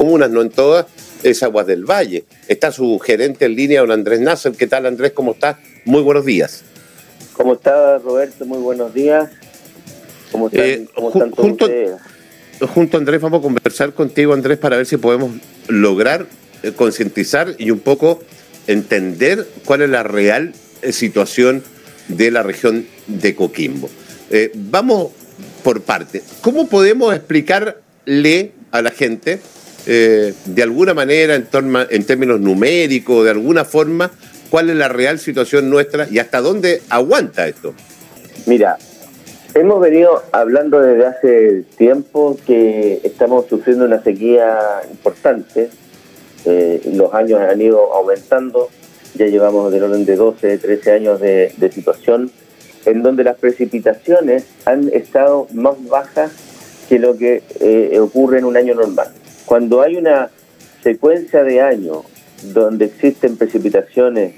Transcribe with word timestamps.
comunas, 0.00 0.30
no 0.30 0.40
en 0.40 0.48
todas, 0.48 0.86
es 1.22 1.42
Aguas 1.42 1.66
del 1.66 1.84
Valle. 1.84 2.24
Está 2.48 2.72
su 2.72 2.98
gerente 3.00 3.44
en 3.44 3.54
línea, 3.54 3.82
don 3.82 3.90
Andrés 3.90 4.18
Nasser. 4.18 4.52
¿Qué 4.52 4.66
tal, 4.66 4.86
Andrés? 4.86 5.12
¿Cómo 5.12 5.32
está? 5.32 5.58
Muy 5.84 6.00
buenos 6.00 6.24
días. 6.24 6.64
¿Cómo 7.34 7.52
está, 7.52 7.98
Roberto? 7.98 8.46
Muy 8.46 8.60
buenos 8.60 8.94
días. 8.94 9.28
¿Cómo 10.32 10.46
están, 10.46 10.64
eh, 10.64 10.88
junto, 10.94 11.68
junto, 12.66 12.96
Andrés, 12.96 13.20
vamos 13.20 13.40
a 13.40 13.42
conversar 13.42 13.92
contigo, 13.92 14.32
Andrés, 14.32 14.56
para 14.56 14.78
ver 14.78 14.86
si 14.86 14.96
podemos 14.96 15.32
lograr 15.68 16.24
eh, 16.62 16.72
concientizar 16.72 17.54
y 17.58 17.70
un 17.70 17.80
poco 17.80 18.22
entender 18.68 19.46
cuál 19.66 19.82
es 19.82 19.90
la 19.90 20.02
real 20.02 20.54
eh, 20.80 20.92
situación 20.92 21.62
de 22.08 22.30
la 22.30 22.42
región 22.42 22.86
de 23.06 23.34
Coquimbo. 23.34 23.90
vamos 24.54 25.08
por 25.62 25.82
parte. 25.82 26.22
¿Cómo 26.40 26.68
podemos 26.68 27.14
explicarle 27.14 28.52
a 28.70 28.80
la 28.80 28.90
gente, 28.90 29.40
de 29.86 30.62
alguna 30.62 30.94
manera, 30.94 31.34
en, 31.34 31.46
en 31.90 32.04
términos 32.04 32.40
numéricos, 32.40 33.24
de 33.24 33.30
alguna 33.30 33.64
forma, 33.64 34.10
cuál 34.50 34.70
es 34.70 34.76
la 34.76 34.88
real 34.88 35.18
situación 35.18 35.70
nuestra 35.70 36.06
y 36.10 36.18
hasta 36.18 36.40
dónde 36.40 36.82
aguanta 36.88 37.46
esto? 37.46 37.74
Mira, 38.46 38.78
Hemos 39.52 39.80
venido 39.80 40.22
hablando 40.30 40.80
desde 40.80 41.06
hace 41.06 41.64
tiempo 41.76 42.38
que 42.46 43.00
estamos 43.02 43.46
sufriendo 43.46 43.84
una 43.84 44.00
sequía 44.00 44.56
importante. 44.88 45.70
Eh, 46.44 46.80
los 46.94 47.12
años 47.12 47.40
han 47.40 47.60
ido 47.60 47.92
aumentando. 47.92 48.68
Ya 49.16 49.26
llevamos 49.26 49.72
del 49.72 49.82
orden 49.82 50.04
de 50.04 50.14
12, 50.14 50.56
13 50.56 50.92
años 50.92 51.20
de, 51.20 51.52
situación 51.72 52.30
en 52.86 53.02
donde 53.02 53.24
las 53.24 53.36
precipitaciones 53.38 54.44
han 54.66 54.88
estado 54.90 55.48
más 55.52 55.74
bajas 55.88 56.30
que 56.88 57.00
lo 57.00 57.16
que 57.16 57.42
eh, 57.58 57.98
ocurre 57.98 58.38
en 58.38 58.44
un 58.44 58.56
año 58.56 58.76
normal. 58.76 59.08
Cuando 59.50 59.82
hay 59.82 59.96
una 59.96 60.30
secuencia 60.80 61.42
de 61.42 61.60
años 61.60 62.04
donde 62.54 62.84
existen 62.84 63.36
precipitaciones 63.36 64.32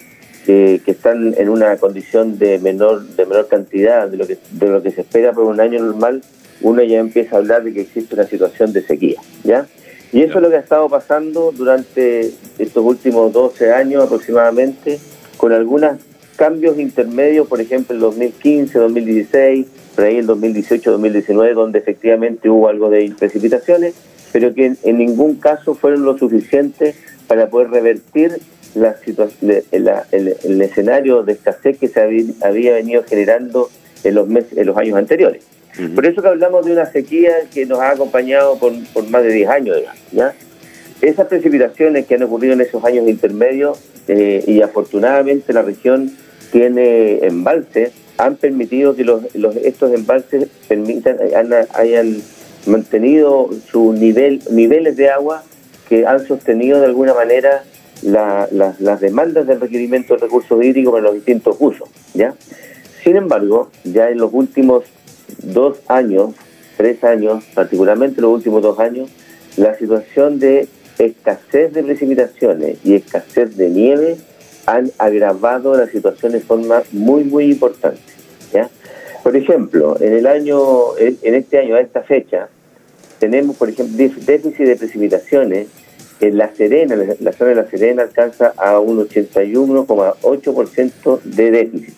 que, 0.46 0.80
están 0.86 1.34
en 1.36 1.50
una 1.50 1.76
condición 1.76 2.38
de 2.38 2.58
menor 2.58 3.04
de 3.08 3.26
menor 3.26 3.46
cantidad 3.46 4.08
de 4.08 4.16
lo 4.16 4.26
que 4.26 4.38
de 4.52 4.68
lo 4.68 4.82
que 4.82 4.90
se 4.90 5.02
espera 5.02 5.34
por 5.34 5.44
un 5.44 5.60
año 5.60 5.82
normal, 5.82 6.22
uno 6.62 6.82
ya 6.82 6.98
empieza 6.98 7.36
a 7.36 7.40
hablar 7.40 7.62
de 7.62 7.74
que 7.74 7.82
existe 7.82 8.14
una 8.14 8.24
situación 8.24 8.72
de 8.72 8.80
sequía, 8.86 9.20
¿ya? 9.44 9.66
Y 10.14 10.22
eso 10.22 10.38
es 10.38 10.42
lo 10.42 10.48
que 10.48 10.56
ha 10.56 10.60
estado 10.60 10.88
pasando 10.88 11.52
durante 11.52 12.32
estos 12.58 12.82
últimos 12.82 13.34
12 13.34 13.70
años 13.70 14.04
aproximadamente, 14.04 14.98
con 15.36 15.52
algunos 15.52 15.98
cambios 16.36 16.78
intermedios, 16.78 17.48
por 17.48 17.60
ejemplo, 17.60 17.94
el 17.94 18.00
2015, 18.00 18.78
2016, 18.78 19.66
por 19.94 20.04
ahí 20.06 20.16
el 20.16 20.26
2018, 20.26 20.90
2019, 20.90 21.52
donde 21.52 21.80
efectivamente 21.80 22.48
hubo 22.48 22.68
algo 22.68 22.88
de 22.88 23.12
precipitaciones, 23.18 23.92
pero 24.32 24.54
que 24.54 24.74
en 24.82 24.98
ningún 24.98 25.36
caso 25.36 25.74
fueron 25.74 26.04
lo 26.04 26.18
suficiente 26.18 26.94
para 27.26 27.48
poder 27.48 27.70
revertir 27.70 28.40
la 28.74 28.96
el, 29.02 30.36
el, 30.42 30.62
escenario 30.62 31.22
de 31.22 31.34
escasez 31.34 31.78
que 31.78 31.88
se 31.88 32.00
había, 32.42 32.72
venido 32.72 33.04
generando 33.04 33.68
en 34.02 34.14
los 34.14 34.26
meses, 34.28 34.56
en 34.56 34.66
los 34.66 34.76
años 34.76 34.96
anteriores. 34.96 35.42
Por 35.94 36.04
eso 36.04 36.20
que 36.20 36.28
hablamos 36.28 36.66
de 36.66 36.72
una 36.72 36.86
sequía 36.86 37.32
que 37.52 37.64
nos 37.64 37.80
ha 37.80 37.90
acompañado 37.90 38.58
por, 38.58 38.72
por 38.92 39.08
más 39.08 39.22
de 39.22 39.32
10 39.32 39.48
años, 39.48 39.78
¿ya? 40.10 40.34
Esas 41.00 41.26
precipitaciones 41.26 42.06
que 42.06 42.14
han 42.14 42.22
ocurrido 42.22 42.52
en 42.52 42.60
esos 42.60 42.84
años 42.84 43.08
intermedios 43.08 43.80
eh, 44.06 44.44
y 44.46 44.60
afortunadamente 44.60 45.52
la 45.52 45.62
región 45.62 46.12
tiene 46.52 47.24
embalses, 47.24 47.92
han 48.18 48.36
permitido 48.36 48.94
que 48.94 49.04
los, 49.04 49.34
los 49.34 49.56
estos 49.56 49.92
embalses 49.94 50.48
permitan, 50.68 51.16
hayan 51.74 52.22
mantenido 52.66 53.50
su 53.70 53.92
nivel, 53.92 54.42
niveles 54.50 54.96
de 54.96 55.10
agua 55.10 55.42
que 55.88 56.06
han 56.06 56.26
sostenido 56.26 56.80
de 56.80 56.86
alguna 56.86 57.14
manera 57.14 57.64
las 58.02 59.00
demandas 59.00 59.46
del 59.46 59.60
requerimiento 59.60 60.14
de 60.14 60.20
recursos 60.20 60.64
hídricos 60.64 60.92
para 60.92 61.04
los 61.04 61.14
distintos 61.14 61.56
usos. 61.60 61.88
¿ya? 62.14 62.34
Sin 63.02 63.16
embargo, 63.16 63.70
ya 63.84 64.10
en 64.10 64.18
los 64.18 64.30
últimos 64.32 64.84
dos 65.42 65.78
años, 65.88 66.34
tres 66.76 67.02
años, 67.04 67.44
particularmente 67.54 68.20
los 68.20 68.32
últimos 68.32 68.62
dos 68.62 68.78
años, 68.78 69.10
la 69.56 69.76
situación 69.76 70.38
de 70.38 70.68
escasez 70.98 71.72
de 71.72 71.82
precipitaciones 71.82 72.78
y 72.84 72.94
escasez 72.94 73.56
de 73.56 73.68
nieve 73.70 74.16
han 74.66 74.90
agravado 74.98 75.76
la 75.76 75.86
situación 75.88 76.32
de 76.32 76.40
forma 76.40 76.82
muy, 76.92 77.24
muy 77.24 77.44
importante. 77.50 78.11
Por 79.22 79.36
ejemplo, 79.36 79.96
en 80.00 80.14
el 80.14 80.26
año, 80.26 80.96
en 80.98 81.34
este 81.34 81.58
año, 81.58 81.76
a 81.76 81.80
esta 81.80 82.02
fecha, 82.02 82.48
tenemos, 83.20 83.56
por 83.56 83.68
ejemplo, 83.68 83.96
déficit 83.96 84.66
de 84.66 84.76
precipitaciones 84.76 85.68
en 86.20 86.38
La 86.38 86.54
Serena, 86.54 86.96
la 86.96 87.32
zona 87.32 87.50
de 87.50 87.56
La 87.56 87.68
Serena 87.68 88.02
alcanza 88.02 88.54
a 88.56 88.78
un 88.78 89.04
81,8% 89.08 91.20
de 91.22 91.50
déficit. 91.50 91.94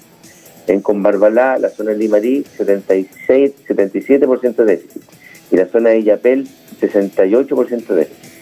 En 0.67 0.81
Combarbalá, 0.81 1.59
la 1.59 1.69
zona 1.69 1.91
de 1.91 1.99
Limarí, 1.99 2.43
76, 2.57 3.53
77% 3.69 4.57
de 4.57 4.65
déficit. 4.65 5.03
Y 5.51 5.57
la 5.57 5.67
zona 5.67 5.91
de 5.91 5.99
Illapel, 5.99 6.49
68% 6.81 7.87
de 7.87 7.97
déficit. 7.97 8.33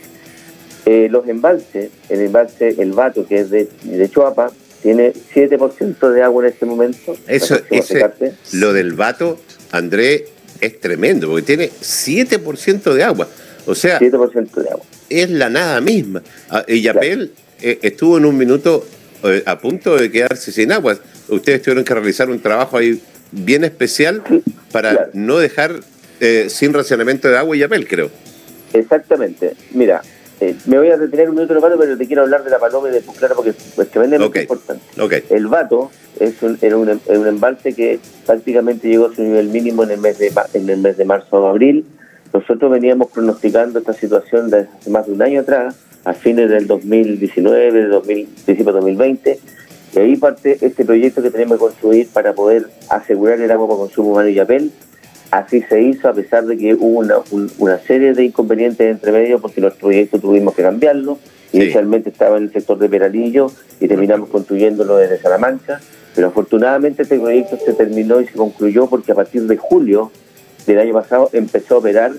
Eh, 0.86 1.08
los 1.10 1.26
embalses, 1.28 1.90
el 2.08 2.20
embalse 2.20 2.76
El 2.78 2.92
Vato, 2.92 3.26
que 3.26 3.40
es 3.40 3.50
de, 3.50 3.68
de 3.82 4.08
Chuapa, 4.08 4.52
tiene 4.82 5.12
7% 5.12 6.10
de 6.10 6.22
agua 6.22 6.44
en 6.44 6.52
este 6.52 6.66
momento. 6.66 7.16
Eso, 7.26 7.58
lo 8.52 8.72
del 8.72 8.92
Vato, 8.92 9.38
André, 9.70 10.26
es 10.60 10.80
tremendo, 10.80 11.28
porque 11.28 11.42
tiene 11.42 11.70
7% 11.70 12.94
de 12.94 13.04
agua. 13.04 13.28
O 13.66 13.74
sea, 13.74 14.00
7% 14.00 14.54
de 14.54 14.70
agua 14.70 14.84
es 15.20 15.30
la 15.30 15.50
nada 15.50 15.80
misma. 15.80 16.22
Ah, 16.48 16.64
y 16.66 16.80
Yapel 16.80 17.32
eh, 17.60 17.78
estuvo 17.82 18.18
en 18.18 18.24
un 18.24 18.36
minuto 18.36 18.86
eh, 19.24 19.42
a 19.46 19.58
punto 19.58 19.96
de 19.96 20.10
quedarse 20.10 20.52
sin 20.52 20.72
agua. 20.72 20.98
Ustedes 21.28 21.62
tuvieron 21.62 21.84
que 21.84 21.94
realizar 21.94 22.30
un 22.30 22.40
trabajo 22.40 22.78
ahí 22.78 23.00
bien 23.30 23.64
especial 23.64 24.22
para 24.72 25.10
no 25.12 25.38
dejar 25.38 25.80
eh, 26.20 26.46
sin 26.48 26.72
racionamiento 26.72 27.28
de 27.28 27.38
agua 27.38 27.56
y 27.56 27.60
Yapel, 27.60 27.86
creo. 27.86 28.10
Exactamente. 28.72 29.54
Mira, 29.72 30.02
me 30.66 30.78
voy 30.78 30.88
a 30.88 30.96
detener 30.96 31.30
un 31.30 31.36
minuto, 31.36 31.60
vato, 31.60 31.76
pero 31.78 31.96
te 31.96 32.06
quiero 32.06 32.22
hablar 32.22 32.44
de 32.44 32.50
la 32.50 32.58
paloma 32.58 32.88
y 32.88 32.92
de 32.92 33.00
Puclara 33.00 33.34
porque 33.34 33.50
es 33.50 33.90
tremendamente 33.90 34.42
importante. 34.42 34.82
El 35.30 35.46
vato 35.46 35.90
es 36.18 36.42
un, 36.42 36.58
era 36.60 36.76
un, 36.76 37.00
un, 37.06 37.26
embalse 37.26 37.74
que 37.74 38.00
prácticamente 38.26 38.88
llegó 38.88 39.06
a 39.06 39.14
su 39.14 39.22
nivel 39.22 39.48
mínimo 39.48 39.84
en 39.84 39.92
el 39.92 40.00
mes 40.00 40.18
de, 40.18 40.32
en 40.54 40.68
el 40.68 40.78
mes 40.78 40.96
de 40.96 41.04
marzo 41.04 41.42
o 41.42 41.46
abril 41.46 41.86
nosotros 42.32 42.70
veníamos 42.70 43.10
pronosticando 43.10 43.78
esta 43.78 43.92
situación 43.92 44.50
desde 44.50 44.68
hace 44.78 44.90
más 44.90 45.06
de 45.06 45.12
un 45.12 45.22
año 45.22 45.40
atrás, 45.40 45.76
a 46.04 46.14
fines 46.14 46.48
del 46.48 46.66
2019, 46.66 47.88
2000, 47.88 48.28
principio 48.44 48.72
de 48.72 48.80
2020, 48.80 49.38
y 49.94 49.98
ahí 49.98 50.16
parte 50.16 50.58
este 50.60 50.84
proyecto 50.84 51.22
que 51.22 51.30
tenemos 51.30 51.58
que 51.58 51.60
construir 51.60 52.08
para 52.08 52.32
poder 52.32 52.68
asegurar 52.88 53.40
el 53.40 53.50
agua 53.50 53.68
para 53.68 53.80
consumo 53.80 54.12
humano 54.12 54.28
y 54.28 54.38
apel. 54.38 54.72
Así 55.32 55.62
se 55.62 55.80
hizo, 55.80 56.10
a 56.10 56.12
pesar 56.12 56.44
de 56.44 56.58
que 56.58 56.74
hubo 56.74 56.98
una, 56.98 57.14
una 57.56 57.78
serie 57.78 58.12
de 58.12 58.22
inconvenientes 58.22 58.86
entre 58.86 59.12
medio, 59.12 59.40
porque 59.40 59.62
nuestro 59.62 59.88
proyecto 59.88 60.18
tuvimos 60.18 60.54
que 60.54 60.62
cambiarlo. 60.62 61.18
Inicialmente 61.54 62.10
estaba 62.10 62.36
en 62.36 62.44
el 62.44 62.52
sector 62.52 62.78
de 62.78 62.86
Peralillo 62.90 63.46
y 63.80 63.88
terminamos 63.88 64.28
construyéndolo 64.28 64.98
desde 64.98 65.18
Salamanca, 65.18 65.80
pero 66.14 66.26
afortunadamente 66.28 67.04
este 67.04 67.18
proyecto 67.18 67.56
se 67.64 67.72
terminó 67.72 68.20
y 68.20 68.26
se 68.26 68.34
concluyó 68.34 68.88
porque 68.88 69.12
a 69.12 69.14
partir 69.14 69.44
de 69.46 69.56
julio 69.56 70.10
del 70.66 70.78
año 70.78 70.92
pasado 70.92 71.30
empezó 71.32 71.76
a 71.76 71.78
operar 71.78 72.12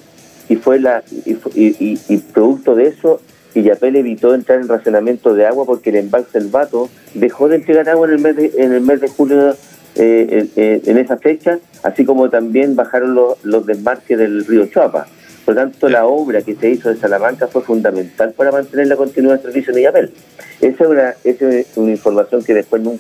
y 0.50 0.56
fue 0.56 0.80
la 0.80 1.04
y, 1.26 1.38
y, 1.56 2.18
producto 2.34 2.74
de 2.74 2.88
eso 2.88 3.22
Illapel 3.54 3.96
evitó 3.96 4.34
entrar 4.34 4.60
en 4.60 4.68
racionamiento 4.68 5.36
de 5.36 5.46
agua 5.46 5.66
porque 5.66 5.92
el 5.92 5.98
embalse 5.98 6.40
del 6.40 6.50
Vato 6.50 6.90
dejó 7.14 7.48
de 7.48 7.58
entregar 7.58 7.88
agua 7.90 8.08
en 8.08 8.14
el 8.14 8.20
mes 8.20 8.36
de, 8.36 8.54
en 8.58 8.74
el 8.74 8.82
mes 8.82 9.02
de 9.02 9.08
julio 9.08 9.56
eh, 9.96 10.82
en 10.86 10.98
esa 10.98 11.18
fecha, 11.18 11.60
así 11.84 12.06
como 12.06 12.30
también 12.30 12.76
bajaron 12.76 13.16
los, 13.16 13.66
desmarques 13.66 14.18
del 14.18 14.46
río 14.46 14.66
Chuapa. 14.68 15.08
Por 15.46 15.56
tanto, 15.56 15.90
la 15.90 16.06
obra 16.06 16.42
que 16.42 16.56
se 16.56 16.70
hizo 16.70 16.90
de 16.90 16.98
Salamanca 16.98 17.48
fue 17.48 17.62
fundamental 17.62 18.32
para 18.32 18.52
mantener 18.52 18.88
la 18.88 18.96
continuidad 18.96 19.36
del 19.36 19.44
servicio 19.44 19.74
en 19.74 19.80
Illapel. 19.80 20.14
Esa 20.62 20.84
es 20.84 20.90
una, 20.90 21.16
esa 21.24 21.50
es 21.50 21.68
una 21.76 21.92
información 21.92 22.44
que 22.44 22.54
después 22.54 22.82
no, 22.82 22.98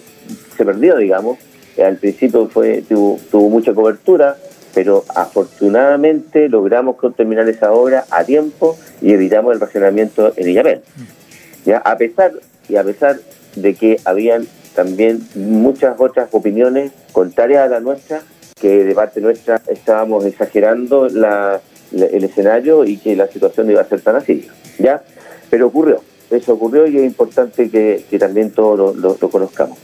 se 0.55 0.65
perdió, 0.65 0.97
digamos. 0.97 1.39
Al 1.81 1.97
principio 1.97 2.47
fue 2.49 2.83
tuvo, 2.87 3.17
tuvo 3.31 3.49
mucha 3.49 3.73
cobertura, 3.73 4.35
pero 4.73 5.05
afortunadamente 5.15 6.49
logramos 6.49 6.97
terminar 7.15 7.47
esa 7.47 7.71
obra 7.71 8.05
a 8.11 8.23
tiempo 8.23 8.77
y 9.01 9.13
evitamos 9.13 9.53
el 9.53 9.59
racionamiento 9.59 10.33
en 10.35 10.49
Illapel. 10.49 10.81
¿Ya? 11.65 11.77
A 11.77 11.97
pesar 11.97 12.33
y 12.67 12.75
a 12.75 12.83
pesar 12.83 13.19
de 13.55 13.73
que 13.75 13.99
habían 14.05 14.47
también 14.75 15.21
muchas 15.35 15.95
otras 15.99 16.29
opiniones 16.31 16.91
contrarias 17.11 17.65
a 17.65 17.67
la 17.67 17.79
nuestra, 17.79 18.21
que 18.59 18.83
de 18.83 18.95
parte 18.95 19.21
nuestra 19.21 19.61
estábamos 19.67 20.25
exagerando 20.25 21.07
el 21.07 22.23
escenario 22.23 22.85
y 22.85 22.97
que 22.97 23.15
la 23.15 23.27
situación 23.27 23.69
iba 23.69 23.81
a 23.81 23.85
ser 23.85 24.01
tan 24.01 24.15
así. 24.15 24.47
¿ya? 24.79 25.01
Pero 25.49 25.67
ocurrió, 25.67 26.01
eso 26.31 26.53
ocurrió 26.53 26.87
y 26.87 26.97
es 26.97 27.03
importante 27.03 27.69
que, 27.69 28.05
también 28.19 28.51
todos 28.51 28.95
lo 28.95 29.29
conozcamos. 29.29 29.77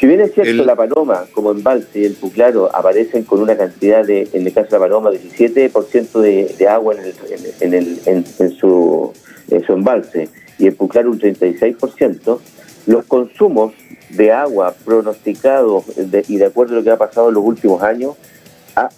Si 0.00 0.06
bien 0.06 0.22
es 0.22 0.32
cierto, 0.32 0.64
la 0.64 0.74
paloma 0.74 1.26
como 1.34 1.50
embalse 1.50 2.00
y 2.00 2.04
el 2.06 2.14
puclaro 2.14 2.74
aparecen 2.74 3.22
con 3.24 3.42
una 3.42 3.54
cantidad 3.54 4.02
de, 4.02 4.30
en 4.32 4.46
el 4.46 4.52
caso 4.54 4.68
de 4.68 4.72
la 4.76 4.78
paloma, 4.78 5.10
17% 5.10 6.20
de, 6.20 6.54
de 6.58 6.68
agua 6.68 6.94
en, 6.94 7.00
el, 7.04 7.14
en, 7.60 7.98
en, 8.06 8.24
en, 8.38 8.56
su, 8.56 9.12
en 9.50 9.62
su 9.62 9.74
embalse 9.74 10.30
y 10.58 10.68
el 10.68 10.74
puclaro 10.74 11.10
un 11.10 11.20
36%, 11.20 12.38
los 12.86 13.04
consumos 13.04 13.74
de 14.10 14.32
agua 14.32 14.74
pronosticados 14.84 15.84
y 16.28 16.36
de 16.36 16.46
acuerdo 16.46 16.74
a 16.74 16.78
lo 16.78 16.84
que 16.84 16.90
ha 16.90 16.96
pasado 16.96 17.28
en 17.28 17.34
los 17.34 17.44
últimos 17.44 17.82
años, 17.82 18.16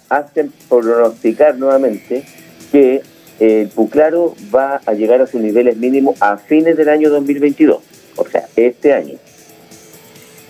hacen 0.09 0.51
pronosticar 0.69 1.57
nuevamente 1.57 2.23
que 2.71 3.01
el 3.39 3.67
Puclaro 3.69 4.35
va 4.53 4.81
a 4.85 4.93
llegar 4.93 5.21
a 5.21 5.27
sus 5.27 5.41
niveles 5.41 5.77
mínimos 5.77 6.21
a 6.21 6.37
fines 6.37 6.77
del 6.77 6.89
año 6.89 7.09
2022, 7.09 7.81
o 8.15 8.27
sea, 8.27 8.47
este 8.55 8.93
año. 8.93 9.15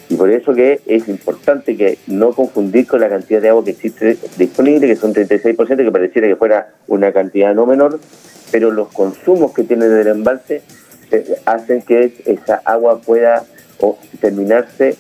Y 0.09 0.15
por 0.15 0.29
eso 0.29 0.53
que 0.53 0.81
es 0.85 1.07
importante 1.07 1.75
que 1.75 1.97
no 2.07 2.33
confundir 2.33 2.85
con 2.85 2.99
la 2.99 3.09
cantidad 3.09 3.41
de 3.41 3.49
agua 3.49 3.63
que 3.63 3.71
existe 3.71 4.17
disponible, 4.37 4.87
que 4.87 4.95
son 4.95 5.13
36%, 5.13 5.77
que 5.77 5.91
pareciera 5.91 6.27
que 6.27 6.35
fuera 6.35 6.73
una 6.87 7.11
cantidad 7.11 7.55
no 7.55 7.65
menor, 7.65 7.99
pero 8.51 8.69
los 8.69 8.89
consumos 8.89 9.53
que 9.53 9.63
tiene 9.63 9.87
del 9.87 10.07
embalse 10.07 10.61
eh, 11.11 11.35
hacen 11.45 11.81
que 11.81 12.13
esa 12.25 12.61
agua 12.65 12.99
pueda 12.99 13.43
terminarse 14.19 14.95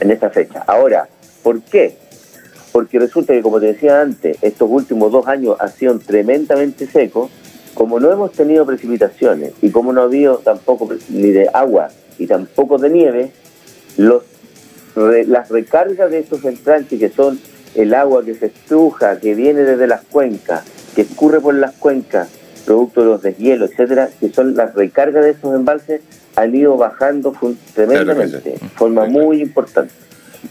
en 0.00 0.10
esa 0.10 0.30
fecha. 0.30 0.64
Ahora, 0.66 1.08
¿por 1.42 1.60
qué? 1.62 1.96
Porque 2.72 2.98
resulta 2.98 3.32
que, 3.32 3.42
como 3.42 3.60
te 3.60 3.66
decía 3.66 4.00
antes, 4.00 4.36
estos 4.42 4.68
últimos 4.70 5.12
dos 5.12 5.26
años 5.26 5.56
han 5.60 5.72
sido 5.72 5.98
tremendamente 5.98 6.86
secos, 6.86 7.30
como 7.74 7.98
no 8.00 8.10
hemos 8.12 8.32
tenido 8.32 8.64
precipitaciones 8.64 9.52
y 9.62 9.70
como 9.70 9.92
no 9.92 10.02
ha 10.02 10.04
habido 10.04 10.38
tampoco 10.38 10.88
ni 11.08 11.30
de 11.30 11.48
agua 11.52 11.88
y 12.18 12.26
tampoco 12.26 12.78
de 12.78 12.90
nieve, 12.90 13.30
las 14.96 15.48
recargas 15.50 16.10
de 16.10 16.20
estos 16.20 16.44
entranques, 16.44 16.98
que 16.98 17.10
son 17.10 17.40
el 17.74 17.94
agua 17.94 18.24
que 18.24 18.34
se 18.34 18.46
estruja, 18.46 19.18
que 19.18 19.34
viene 19.34 19.62
desde 19.62 19.88
las 19.88 20.02
cuencas, 20.02 20.64
que 20.94 21.02
escurre 21.02 21.40
por 21.40 21.54
las 21.54 21.74
cuencas, 21.74 22.28
producto 22.64 23.00
de 23.00 23.06
los 23.06 23.22
deshielos, 23.22 23.70
etcétera, 23.72 24.08
que 24.20 24.30
son 24.30 24.54
las 24.54 24.74
recargas 24.74 25.24
de 25.24 25.30
estos 25.30 25.54
embalses, 25.54 26.00
han 26.36 26.54
ido 26.54 26.76
bajando 26.76 27.34
tremendamente, 27.74 28.38
de 28.38 28.58
forma 28.74 29.06
muy 29.06 29.40
importante. 29.40 29.92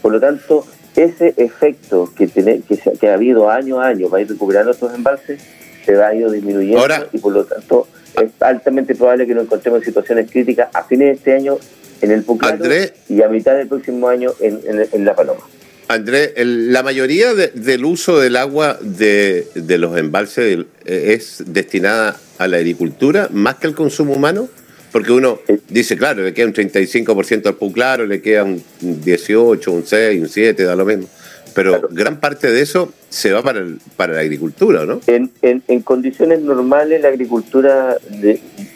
Por 0.00 0.12
lo 0.12 0.20
tanto, 0.20 0.66
ese 0.96 1.34
efecto 1.36 2.10
que, 2.16 2.26
tiene, 2.26 2.60
que, 2.60 2.78
que, 2.78 3.08
ha 3.08 3.14
habido 3.14 3.50
año 3.50 3.80
a 3.80 3.88
año 3.88 4.08
para 4.08 4.22
ir 4.22 4.28
recuperando 4.28 4.70
estos 4.70 4.94
embalses 4.94 5.42
se 5.84 5.94
va 5.94 6.08
a 6.08 6.14
ir 6.14 6.30
disminuyendo 6.30 6.86
y 7.12 7.18
por 7.18 7.32
lo 7.32 7.44
tanto 7.44 7.86
es 8.20 8.30
altamente 8.40 8.94
probable 8.94 9.26
que 9.26 9.34
nos 9.34 9.44
encontremos 9.44 9.80
en 9.80 9.84
situaciones 9.84 10.30
críticas 10.30 10.68
a 10.72 10.84
fines 10.84 11.08
de 11.08 11.12
este 11.14 11.34
año 11.34 11.58
en 12.00 12.10
el 12.10 12.22
Puclaro 12.22 12.64
y 13.08 13.22
a 13.22 13.28
mitad 13.28 13.56
del 13.56 13.68
próximo 13.68 14.08
año 14.08 14.32
en, 14.40 14.60
en, 14.92 15.04
La 15.04 15.14
Paloma. 15.14 15.40
Andrés, 15.88 16.32
la 16.36 16.82
mayoría 16.82 17.34
del 17.34 17.84
uso 17.84 18.18
del 18.18 18.36
agua 18.36 18.78
de, 18.80 19.46
de 19.54 19.78
los 19.78 19.96
embalses 19.98 20.64
eh, 20.84 21.12
es 21.12 21.42
destinada 21.46 22.16
a 22.38 22.48
la 22.48 22.56
agricultura 22.56 23.28
más 23.30 23.56
que 23.56 23.66
al 23.66 23.74
consumo 23.74 24.14
humano. 24.14 24.48
Porque 24.94 25.10
uno 25.10 25.40
dice, 25.68 25.96
claro, 25.96 26.22
le 26.22 26.32
queda 26.32 26.46
un 26.46 26.52
35% 26.52 27.46
al 27.46 27.56
Puclaro, 27.56 28.06
le 28.06 28.22
queda 28.22 28.44
un 28.44 28.62
18, 28.80 29.72
un 29.72 29.84
6, 29.84 30.22
un 30.22 30.28
7, 30.28 30.62
da 30.62 30.76
lo 30.76 30.84
mismo. 30.84 31.08
Pero 31.52 31.88
gran 31.90 32.20
parte 32.20 32.52
de 32.52 32.60
eso 32.60 32.92
se 33.08 33.32
va 33.32 33.42
para, 33.42 33.66
para 33.96 34.14
la 34.14 34.20
agricultura, 34.20 34.86
¿no? 34.86 35.00
En, 35.08 35.32
en, 35.42 35.82
condiciones 35.82 36.42
normales 36.42 37.02
la 37.02 37.08
agricultura 37.08 37.96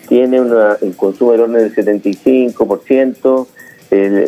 tiene 0.09 0.41
una, 0.41 0.77
un 0.81 0.93
consumo 0.95 1.31
del 1.31 1.43
orden 1.43 1.73
del 1.73 1.73
75%, 1.77 3.47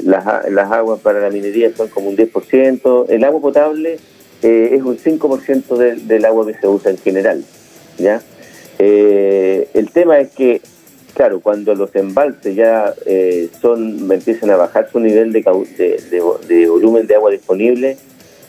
las, 0.04 0.48
las 0.48 0.70
aguas 0.70 1.00
para 1.00 1.19
la 1.19 1.31
minería 1.31 1.75
son 1.76 1.88
como 1.88 2.10
un 2.10 2.16
10%, 2.16 3.06
el 3.08 3.25
agua 3.25 3.40
potable 3.40 3.98
eh, 4.43 4.70
es 4.75 4.82
un 4.84 4.96
5% 4.96 5.76
del, 5.76 6.06
del 6.06 6.25
agua 6.25 6.46
que 6.46 6.54
se 6.54 6.69
usa 6.69 6.93
en 6.93 6.98
general, 6.98 7.44
¿ya? 7.98 8.22
Eh, 8.78 9.69
el 9.75 9.90
tema 9.90 10.20
es 10.20 10.31
que 10.31 10.62
Claro, 11.14 11.40
cuando 11.40 11.74
los 11.74 11.94
embalses 11.94 12.54
ya 12.54 12.94
eh, 13.04 13.48
son 13.60 14.10
empiezan 14.10 14.50
a 14.50 14.56
bajar 14.56 14.88
su 14.90 15.00
nivel 15.00 15.32
de, 15.32 15.42
de, 16.48 16.66
volumen 16.68 17.06
de 17.06 17.14
agua 17.16 17.30
disponible, 17.30 17.96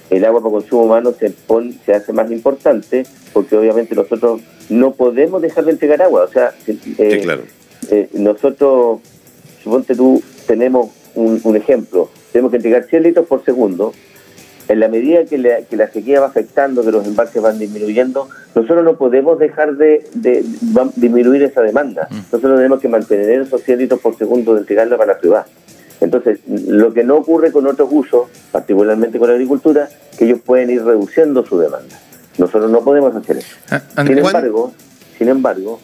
el 0.10 0.26
agua 0.26 0.42
para 0.42 0.52
consumo 0.52 0.84
humano 0.84 1.14
se, 1.18 1.32
pone, 1.32 1.74
se 1.86 1.94
hace 1.94 2.14
más 2.14 2.30
importante 2.32 3.06
porque 3.34 3.56
obviamente 3.58 3.96
nosotros 3.96 4.42
no 4.70 4.94
podemos 4.94 5.42
dejar 5.42 5.66
de 5.66 5.72
entregar 5.72 6.02
agua. 6.02 6.24
O 6.24 6.28
sea, 6.28 6.54
eh, 6.68 7.22
claro. 7.24 7.44
eh, 7.90 8.10
nosotros, 8.14 9.00
suponte 9.64 9.96
tú, 9.96 10.22
tenemos 10.46 10.90
un, 11.16 11.42
un 11.44 11.56
ejemplo, 11.56 12.10
tenemos 12.32 12.52
que 12.52 12.58
entregar 12.58 12.84
100 12.84 13.04
litros 13.04 13.26
por 13.28 13.44
segundo 13.44 13.94
en 14.72 14.80
la 14.80 14.88
medida 14.88 15.26
que, 15.26 15.38
la 15.38 15.92
sequía 15.92 16.22
va 16.22 16.28
afectando, 16.28 16.82
que 16.82 16.94
los 16.94 17.06
embalses 17.06 17.42
van 17.42 17.60
disminuyendo, 17.60 18.30
nosotros 18.56 18.86
no 18.86 18.96
podemos 18.96 19.38
dejar 19.38 19.76
de, 19.76 20.08
disminuir 20.96 21.44
esa 21.44 21.62
demanda. 21.62 22.08
Mm. 22.10 22.16
Nosotros 22.32 22.56
tenemos 22.56 22.80
que 22.80 22.88
mantener 22.88 23.42
esos 23.42 23.62
100 23.64 23.80
litros 23.80 24.00
por 24.00 24.18
segundo 24.18 24.54
de 24.54 24.62
entregarla 24.62 24.98
para 24.98 25.16
la 25.16 25.20
ciudad. 25.20 25.46
Entonces, 26.00 26.40
lo 26.48 26.94
que 26.94 27.04
no 27.04 27.18
ocurre 27.18 27.52
con 27.52 27.68
otros 27.68 27.90
usos, 27.92 28.30
particularmente 28.54 29.20
con 29.20 29.28
la 29.28 29.34
agricultura, 29.34 29.90
que 30.18 30.24
ellos 30.24 30.40
pueden 30.40 30.70
ir 30.70 30.86
reduciendo 30.86 31.46
su 31.46 31.60
demanda. 31.60 32.00
Nosotros 32.38 32.72
no 32.72 32.82
podemos 32.82 33.14
hacer 33.14 33.38
eso. 33.38 33.58
Ah, 33.70 33.82
sin 34.06 34.20
embargo, 34.20 34.72
sin 35.18 35.28
embargo, 35.28 35.82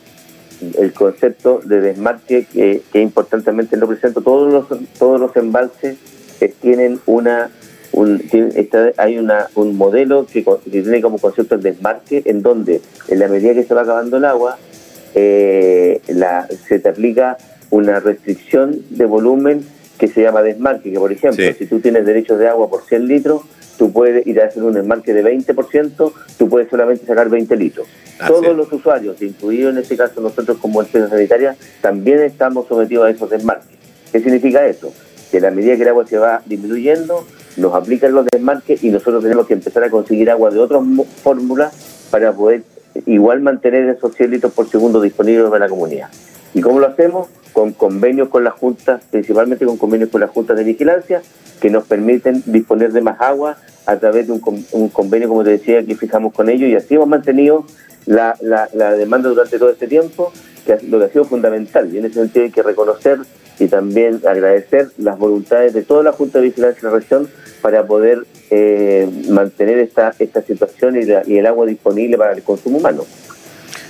el 0.80 0.94
concepto 0.94 1.60
de 1.62 1.81
desmarque 1.81 2.45
que, 2.45 2.84
que 2.94 3.01
importantemente 3.01 3.75
lo 3.75 3.86
presento, 3.86 4.22
todos 4.22 4.51
los, 4.51 4.80
todos 4.98 5.19
los 5.19 5.36
embalses 5.36 5.98
eh, 6.39 6.54
tienen 6.62 7.01
una 7.06 7.51
un, 7.92 8.22
hay 8.98 9.18
una, 9.18 9.48
un 9.56 9.75
modelo 9.75 10.25
que, 10.25 10.45
tiene 10.69 11.01
como 11.01 11.18
concepto 11.19 11.56
el 11.56 11.62
desmarque, 11.62 12.24
en 12.25 12.42
donde 12.42 12.81
en 13.07 13.19
la 13.19 13.28
medida 13.28 13.54
que 13.54 13.63
se 13.63 13.74
va 13.74 13.81
acabando 13.81 14.18
el 14.18 14.25
agua, 14.25 14.57
eh, 15.16 16.01
la, 16.07 16.48
se 16.68 16.80
te 16.80 16.89
aplica 16.89 17.38
una 17.69 18.00
restricción 18.00 18.84
de 18.89 19.06
volumen 19.06 19.66
que 19.98 20.07
se 20.07 20.22
llama 20.22 20.42
desmarque, 20.42 20.92
que 20.92 21.00
por 21.00 21.12
ejemplo, 21.12 21.44
si 21.57 21.66
tú 21.66 21.80
tienes 21.80 22.06
derechos 22.06 22.38
de 22.38 22.48
agua 22.48 22.69
por 22.69 22.84
100 22.84 23.07
litros, 23.07 23.42
tú 23.78 23.92
puedes 23.92 24.25
ir 24.28 24.42
a 24.42 24.45
hacer 24.45 24.63
un 24.63 24.74
desmarque 24.74 25.13
de 25.13 25.24
20%, 25.24 26.13
tú 26.38 26.50
puedes 26.50 26.69
solamente 26.69 27.06
sacar 27.06 27.30
20 27.30 27.56
litros. 27.56 27.88
Todos 28.28 28.56
los 28.56 28.72
usuarios, 28.72 29.22
incluidos 29.22 29.74
en 29.74 29.81
este 29.81 29.95
caso 29.95 30.22
nosotros 30.22 30.57
como 30.57 30.81
empresa 30.81 31.10
sanitaria, 31.10 31.56
también 31.81 32.19
estamos 32.22 32.68
sometidos 32.68 33.07
a 33.07 33.10
esos 33.12 33.30
desmarques. 33.30 33.78
¿Qué 34.12 34.19
significa 34.19 34.66
eso? 34.66 34.94
Que 35.31 35.39
la 35.39 35.51
medida 35.51 35.75
que 35.75 35.84
el 35.84 35.89
agua 35.89 36.07
se 36.07 36.18
va 36.18 36.42
disminuyendo, 36.45 37.25
nos 37.57 37.74
aplican 37.74 38.13
los 38.13 38.25
desmarques 38.25 38.83
y 38.83 38.89
nosotros 38.89 39.24
tenemos 39.24 39.48
que 39.48 39.54
empezar 39.54 39.83
a 39.83 39.89
conseguir 39.89 40.30
agua 40.30 40.51
de 40.51 40.59
otras 40.59 40.81
fórmulas 41.24 42.07
para 42.12 42.31
poder 42.31 42.63
igual 43.06 43.42
mantener 43.42 43.89
esos 43.89 44.15
100 44.15 44.31
litros 44.31 44.54
por 44.54 44.69
segundo 44.69 45.01
disponibles 45.01 45.50
para 45.50 45.65
la 45.65 45.69
comunidad. 45.69 46.09
¿Y 46.54 46.62
cómo 46.62 46.80
lo 46.80 46.88
hacemos? 46.88 47.27
Con 47.54 47.74
convenios 47.74 48.30
con 48.30 48.43
las 48.43 48.53
juntas, 48.53 49.03
principalmente 49.10 49.65
con 49.65 49.77
convenios 49.77 50.10
con 50.10 50.22
las 50.22 50.29
juntas 50.29 50.58
de 50.58 50.63
vigilancia, 50.63 51.22
que 51.60 51.70
nos 51.70 51.86
permiten 51.86 52.43
disponer 52.46 52.91
de 52.93 53.01
más 53.01 53.20
agua 53.20 53.58
a 53.86 53.98
través 53.98 54.27
de 54.27 54.34
un, 54.34 54.89
convenio, 54.89 55.27
como 55.27 55.43
te 55.43 55.51
decía, 55.51 55.84
que 55.84 55.96
fijamos 55.96 56.34
con 56.34 56.50
ellos 56.50 56.70
y 56.70 56.75
así 56.75 56.96
hemos 56.96 57.08
mantenido 57.08 57.65
la, 58.05 58.36
la 58.41 58.91
demanda 58.93 59.29
durante 59.29 59.58
todo 59.58 59.70
este 59.70 59.88
tiempo, 59.88 60.32
que 60.65 60.77
lo 60.88 61.00
que 61.00 61.05
ha 61.05 61.10
sido 61.10 61.25
fundamental. 61.25 61.93
Y 61.93 61.98
en 61.98 62.05
ese 62.05 62.15
sentido 62.15 62.46
hay 62.46 62.51
que 62.51 62.63
reconocer 62.63 63.20
y 63.60 63.68
también 63.68 64.22
agradecer 64.26 64.90
las 64.98 65.18
voluntades 65.18 65.74
de 65.74 65.84
toda 65.84 66.04
la 66.04 66.12
Junta 66.12 66.40
de 66.40 66.46
Vigilancia 66.46 66.82
de 66.82 66.88
la 66.88 67.00
región 67.00 67.30
para 67.62 67.86
poder 67.86 68.26
eh, 68.50 69.10
mantener 69.30 69.80
esta, 69.80 70.14
esta 70.20 70.42
situación 70.42 70.96
y, 70.96 71.38
el 71.38 71.46
agua 71.46 71.66
disponible 71.66 72.18
para 72.18 72.34
el 72.34 72.44
consumo 72.44 72.78
humano. 72.78 73.06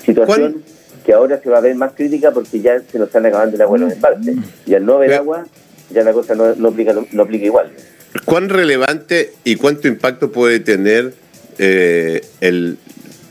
Situación 0.06 0.64
que 1.06 1.14
ahora 1.14 1.40
se 1.42 1.50
va 1.50 1.60
a 1.60 1.62
ver 1.62 1.76
más 1.76 1.94
crítica 1.94 2.32
porque 2.32 2.60
ya 2.60 2.82
se 2.82 3.00
nos 3.00 3.08
están 3.08 3.26
acabando 3.26 3.56
el 3.56 3.62
agua 3.62 3.78
en 3.78 3.84
los 3.86 3.94
embalses. 3.94 4.36
Y 4.66 4.76
al 4.76 4.86
no 4.86 4.96
haber 4.96 5.14
agua, 5.14 5.46
ya 5.90 6.04
la 6.04 6.12
cosa 6.12 6.36
no, 6.36 6.54
no, 6.56 6.68
aplica, 6.68 6.94
no, 6.94 7.24
aplica 7.24 7.46
igual. 7.46 7.72
¿Cuán 8.26 8.50
relevante 8.50 9.34
y 9.44 9.56
cuánto 9.56 9.88
impacto 9.88 10.32
puede 10.34 10.60
tener 10.60 11.14
eh, 11.60 12.26
el 12.42 12.78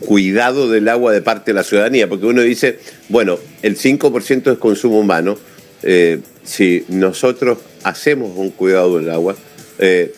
cuidado 0.00 0.70
del 0.70 0.88
agua 0.88 1.12
de 1.12 1.20
parte 1.20 1.50
de 1.50 1.54
la 1.54 1.64
ciudadanía? 1.64 2.08
Porque 2.08 2.24
uno 2.24 2.40
dice, 2.40 2.78
bueno, 3.10 3.38
el 3.62 3.76
5% 3.76 4.52
es 4.52 4.58
consumo 4.58 4.98
humano, 5.00 5.36
eh, 5.82 6.20
si 6.44 6.84
nosotros 6.88 7.58
hacemos 7.84 8.36
un 8.36 8.50
cuidado 8.50 8.98
del 8.98 9.10
agua, 9.10 9.34
eh, 9.78 10.14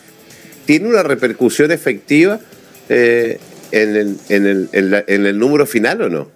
¿tiene 0.65 0.89
una 0.89 1.03
repercusión 1.03 1.71
efectiva 1.71 2.39
eh, 2.87 3.39
en, 3.71 4.17
el, 4.29 4.69
el, 4.71 5.03
el 5.07 5.39
número 5.39 5.65
final 5.65 6.01
o 6.01 6.09
no? 6.09 6.27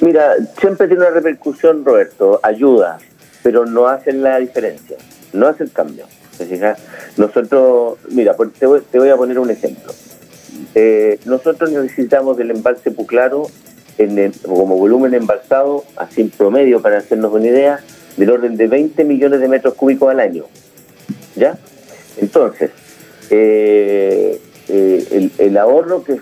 Mira, 0.00 0.34
siempre 0.60 0.86
tiene 0.88 1.02
una 1.02 1.10
repercusión, 1.10 1.84
Roberto, 1.84 2.40
ayuda, 2.42 2.98
pero 3.42 3.64
no 3.64 3.88
hacen 3.88 4.22
la 4.22 4.38
diferencia, 4.38 4.96
no 5.32 5.48
hace 5.48 5.64
el 5.64 5.72
cambio. 5.72 6.06
Nosotros, 7.16 7.98
mira, 8.10 8.36
te 8.58 8.66
voy, 8.66 8.82
te 8.90 8.98
voy, 8.98 9.08
a 9.08 9.16
poner 9.16 9.38
un 9.38 9.50
ejemplo. 9.50 9.94
nosotros 11.24 11.70
necesitamos 11.70 12.36
del 12.36 12.50
embalse 12.50 12.90
Puclaro 12.90 13.46
en 13.98 14.32
como 14.42 14.76
volumen 14.76 15.14
embalsado, 15.14 15.84
así 15.96 16.20
en 16.20 16.30
promedio, 16.30 16.82
para 16.82 16.98
hacernos 16.98 17.32
una 17.32 17.46
idea, 17.46 17.80
del 18.16 18.30
orden 18.30 18.56
de 18.56 18.66
20 18.66 19.04
millones 19.04 19.40
de 19.40 19.48
metros 19.48 19.74
cúbicos 19.74 20.10
al 20.10 20.20
año. 20.20 20.44
¿Ya? 21.34 21.58
Entonces, 22.16 22.70
eh, 23.30 24.40
eh, 24.68 25.30
el, 25.38 25.56
ahorro 25.58 26.02
que, 26.02 26.18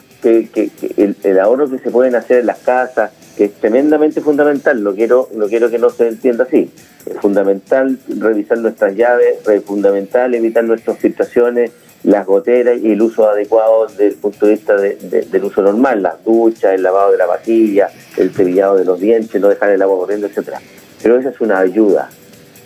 el, 1.23 1.39
ahorro 1.39 1.71
que 1.71 1.79
se 1.79 1.91
pueden 1.91 2.15
hacer 2.15 2.41
en 2.41 2.47
las 2.47 2.59
casas, 2.59 3.13
que 3.37 3.45
es 3.47 3.55
tremendamente 3.55 4.21
fundamental, 4.21 4.81
lo 4.81 4.95
quiero, 4.95 5.29
lo 5.35 5.49
quiero 5.49 5.71
que 5.71 5.79
no 5.79 5.91
se 5.91 6.09
entienda 6.09 6.45
así. 6.45 6.71
Es 7.07 7.17
fundamental 7.19 7.99
revisar 8.09 8.59
nuestras 8.59 8.97
llaves, 8.97 9.47
es 9.49 9.65
fundamental 9.65 10.35
evitar 10.35 10.65
nuestras 10.65 10.99
filtraciones, 10.99 11.71
las 12.03 12.27
goteras 12.27 12.79
y 12.83 12.93
el 12.93 13.01
uso 13.01 13.29
adecuado 13.29 13.87
desde 13.87 14.09
el 14.09 14.15
punto 14.15 14.47
de 14.47 14.53
vista 14.53 14.77
del 14.77 15.45
uso 15.45 15.63
normal, 15.63 16.03
las 16.03 16.23
duchas, 16.23 16.75
el 16.75 16.83
lavado 16.83 17.13
de 17.13 17.19
la 17.19 17.27
vajilla, 17.27 17.89
el 18.17 18.31
cepillado 18.31 18.77
de 18.77 18.85
los 18.85 19.01
dientes, 19.01 19.41
no 19.41 19.49
dejar 19.49 19.71
el 19.71 19.81
agua 19.81 19.97
corriendo, 19.97 20.27
etcétera. 20.27 20.61
Pero 21.05 21.19
esa 21.19 21.29
es 21.29 21.41
una 21.43 21.59
ayuda. 21.59 22.09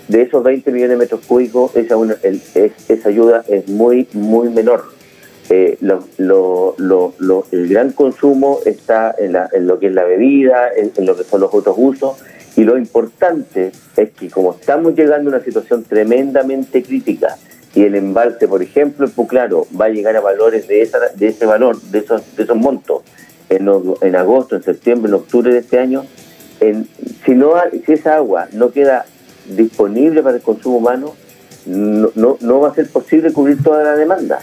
De 0.06 0.22
esos 0.22 0.44
20 0.44 0.70
millones 0.70 0.90
de 0.90 0.96
metros 0.96 1.22
cúbicos, 1.26 1.74
esa, 1.74 1.96
esa 2.22 3.08
ayuda 3.08 3.44
es 3.48 3.66
muy, 3.68 4.06
muy 4.12 4.48
menor. 4.48 4.84
Eh, 5.50 5.76
el 5.80 7.68
gran 7.68 7.90
consumo 7.90 8.60
está 8.64 9.12
en, 9.18 9.66
lo 9.66 9.80
que 9.80 9.88
es 9.88 9.92
la 9.92 10.04
bebida, 10.04 10.68
en, 10.76 11.04
lo 11.04 11.16
que 11.16 11.24
son 11.24 11.40
los 11.40 11.52
otros 11.52 11.74
usos, 11.76 12.16
y 12.54 12.62
lo 12.62 12.78
importante 12.78 13.72
es 13.96 14.10
que 14.10 14.30
como 14.30 14.52
estamos 14.52 14.94
llegando 14.94 15.30
a 15.30 15.34
una 15.34 15.44
situación 15.44 15.82
tremendamente 15.82 16.84
crítica, 16.84 17.36
y 17.74 17.82
el 17.82 17.96
embalse, 17.96 18.46
por 18.46 18.62
ejemplo, 18.62 19.08
pues 19.14 19.28
claro, 19.28 19.66
va 19.78 19.86
a 19.86 19.88
llegar 19.90 20.16
a 20.16 20.20
valores 20.20 20.68
de, 20.68 20.82
esa, 20.82 21.00
de 21.12 21.26
ese 21.26 21.44
valor, 21.44 21.80
de 21.82 21.98
esos, 21.98 22.36
de 22.36 22.44
esos 22.44 22.56
montos, 22.56 23.02
en, 23.48 23.68
en 24.00 24.14
agosto, 24.14 24.54
en 24.54 24.62
septiembre, 24.62 25.08
en 25.08 25.14
octubre 25.14 25.52
de 25.52 25.58
este 25.58 25.80
año, 25.80 26.04
en, 26.60 26.88
si, 27.28 27.34
no 27.34 27.52
si 27.84 27.92
esa 27.92 28.16
agua 28.16 28.48
no 28.52 28.70
queda 28.70 29.04
disponible 29.46 30.22
para 30.22 30.36
el 30.36 30.42
consumo 30.42 30.78
humano, 30.78 31.14
no, 31.66 32.38
no, 32.40 32.60
va 32.60 32.68
a 32.68 32.74
ser 32.74 32.88
posible 32.88 33.32
cubrir 33.34 33.62
toda 33.62 33.84
la 33.84 33.96
demanda. 33.96 34.38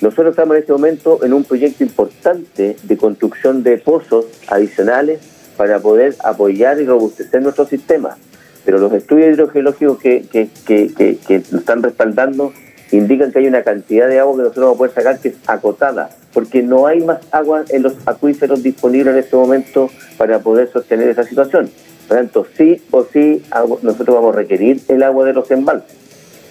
Nosotros 0.00 0.30
estamos 0.30 0.56
en 0.56 0.62
este 0.62 0.72
momento 0.72 1.24
en 1.24 1.32
un 1.32 1.44
proyecto 1.44 1.84
importante 1.84 2.76
de 2.82 2.96
construcción 2.96 3.62
de 3.62 3.78
pozos 3.78 4.26
adicionales 4.48 5.20
para 5.56 5.78
poder 5.78 6.16
apoyar 6.24 6.80
y 6.80 6.86
robustecer 6.86 7.42
nuestro 7.42 7.66
sistema 7.66 8.16
pero 8.64 8.78
los 8.78 8.92
estudios 8.92 9.34
hidrogeológicos 9.34 9.98
que, 9.98 10.22
que, 10.30 10.48
que, 10.66 11.16
que, 11.16 11.42
lo 11.50 11.58
están 11.58 11.82
respaldando 11.82 12.52
indican 12.92 13.32
que 13.32 13.38
hay 13.38 13.46
una 13.46 13.62
cantidad 13.62 14.08
de 14.08 14.18
agua 14.18 14.36
que 14.36 14.42
nosotros 14.42 14.64
vamos 14.64 14.74
a 14.74 14.78
poder 14.78 14.94
sacar 14.94 15.18
que 15.20 15.28
es 15.28 15.34
acotada, 15.46 16.10
porque 16.32 16.62
no 16.62 16.86
hay 16.86 17.00
más 17.00 17.20
agua 17.30 17.64
en 17.68 17.82
los 17.82 17.94
acuíferos 18.06 18.62
disponibles 18.62 19.14
en 19.14 19.20
este 19.20 19.36
momento 19.36 19.90
para 20.18 20.40
poder 20.40 20.70
sostener 20.72 21.08
esa 21.08 21.22
situación. 21.22 21.70
Por 22.10 22.18
tanto, 22.18 22.44
sí 22.56 22.82
o 22.90 23.06
sí 23.12 23.40
nosotros 23.82 24.16
vamos 24.16 24.34
a 24.34 24.38
requerir 24.38 24.80
el 24.88 25.04
agua 25.04 25.24
de 25.26 25.32
los 25.32 25.48
embalses. 25.52 25.96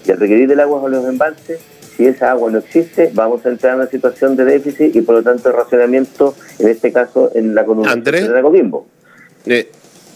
Y 0.07 0.11
al 0.11 0.17
requerir 0.17 0.49
el 0.49 0.59
agua 0.61 0.81
de 0.89 0.95
los 0.95 1.05
embalses, 1.05 1.59
si 1.97 2.05
esa 2.05 2.31
agua 2.31 2.49
no 2.49 2.59
existe, 2.59 3.11
vamos 3.13 3.45
a 3.45 3.49
entrar 3.49 3.73
en 3.73 3.81
una 3.81 3.89
situación 3.89 4.37
de 4.37 4.45
déficit 4.45 4.95
y 4.95 5.01
por 5.01 5.15
lo 5.15 5.21
tanto 5.21 5.51
racionamiento, 5.51 6.33
en 6.59 6.69
este 6.69 6.93
caso 6.93 7.31
en 7.35 7.55
la 7.55 7.65
columna 7.65 7.93
de 7.93 8.41
Coquimbo. 8.41 8.87
Eh, 9.47 9.69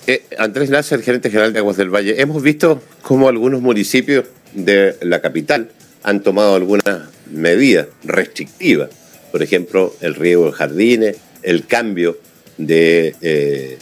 eh, 0.07 0.23
Andrés 0.37 0.69
Láser, 0.69 1.01
gerente 1.01 1.29
general 1.29 1.51
de 1.51 1.59
Aguas 1.59 1.75
del 1.75 1.93
Valle, 1.93 2.21
hemos 2.21 2.41
visto 2.41 2.79
cómo 3.01 3.27
algunos 3.27 3.61
municipios 3.61 4.23
de 4.53 4.95
la 5.01 5.19
capital 5.19 5.71
han 6.03 6.23
tomado 6.23 6.55
algunas 6.55 7.09
medidas 7.29 7.87
restrictivas. 8.05 8.91
Por 9.33 9.43
ejemplo, 9.43 9.93
el 9.99 10.15
riego 10.15 10.45
de 10.45 10.51
jardines, 10.53 11.17
el 11.41 11.67
cambio 11.67 12.17
de, 12.57 13.13
eh, 13.21 13.77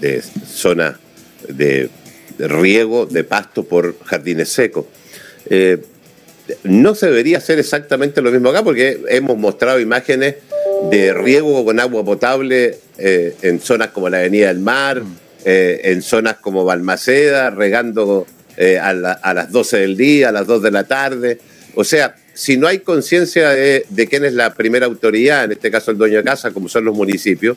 de 0.00 0.22
zona 0.46 0.98
de, 1.48 1.90
riego 2.38 3.06
de 3.06 3.24
pasto 3.24 3.64
por 3.64 3.96
jardines 4.04 4.48
secos. 4.48 4.86
Eh, 5.48 5.78
no 6.64 6.94
se 6.94 7.06
debería 7.06 7.38
hacer 7.38 7.58
exactamente 7.58 8.20
lo 8.20 8.30
mismo 8.30 8.48
acá 8.48 8.64
porque 8.64 9.00
hemos 9.08 9.38
mostrado 9.38 9.80
imágenes 9.80 10.36
de 10.90 11.12
riego 11.12 11.64
con 11.64 11.78
agua 11.78 12.04
potable 12.04 12.78
en 12.98 13.60
zonas 13.60 13.88
como 13.88 14.08
la 14.08 14.18
Avenida 14.18 14.48
del 14.48 14.58
Mar, 14.58 15.02
mm. 15.02 15.22
Eh, 15.44 15.90
en 15.90 16.02
zonas 16.02 16.36
como 16.36 16.64
Balmaceda, 16.64 17.50
regando 17.50 18.26
eh, 18.56 18.78
a, 18.78 18.92
las 18.92 19.50
12 19.50 19.78
del 19.78 19.96
día, 19.96 20.28
a 20.28 20.32
las 20.32 20.46
2 20.46 20.62
de 20.62 20.70
la 20.70 20.84
tarde. 20.84 21.40
O 21.74 21.82
sea, 21.82 22.14
si 22.32 22.56
no 22.56 22.68
hay 22.68 22.78
conciencia 22.78 23.50
de, 23.50 23.84
quién 24.08 24.24
es 24.24 24.34
la 24.34 24.54
primera 24.54 24.86
autoridad, 24.86 25.44
en 25.44 25.52
este 25.52 25.68
caso 25.72 25.90
el 25.90 25.98
dueño 25.98 26.18
de 26.18 26.22
casa, 26.22 26.52
como 26.52 26.68
son 26.68 26.84
los 26.84 26.94
municipios, 26.94 27.56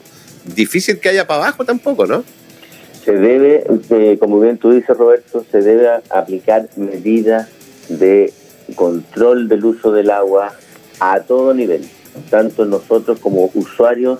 difícil 0.54 0.98
que 0.98 1.08
haya 1.08 1.26
para 1.26 1.44
abajo 1.44 1.64
tampoco, 1.64 2.06
¿no? 2.06 2.24
Se 3.04 3.12
debe, 3.12 3.64
eh, 3.90 4.16
como 4.18 4.40
bien 4.40 4.58
tú 4.58 4.72
dices 4.72 4.96
Roberto, 4.96 5.44
se 5.50 5.60
debe 5.60 5.88
aplicar 6.10 6.68
medidas 6.76 7.48
de 7.88 8.32
control 8.74 9.48
del 9.48 9.64
uso 9.64 9.92
del 9.92 10.10
agua 10.10 10.52
a 10.98 11.20
todo 11.20 11.54
nivel, 11.54 11.88
tanto 12.30 12.64
nosotros 12.64 13.20
como 13.20 13.50
usuarios 13.54 14.18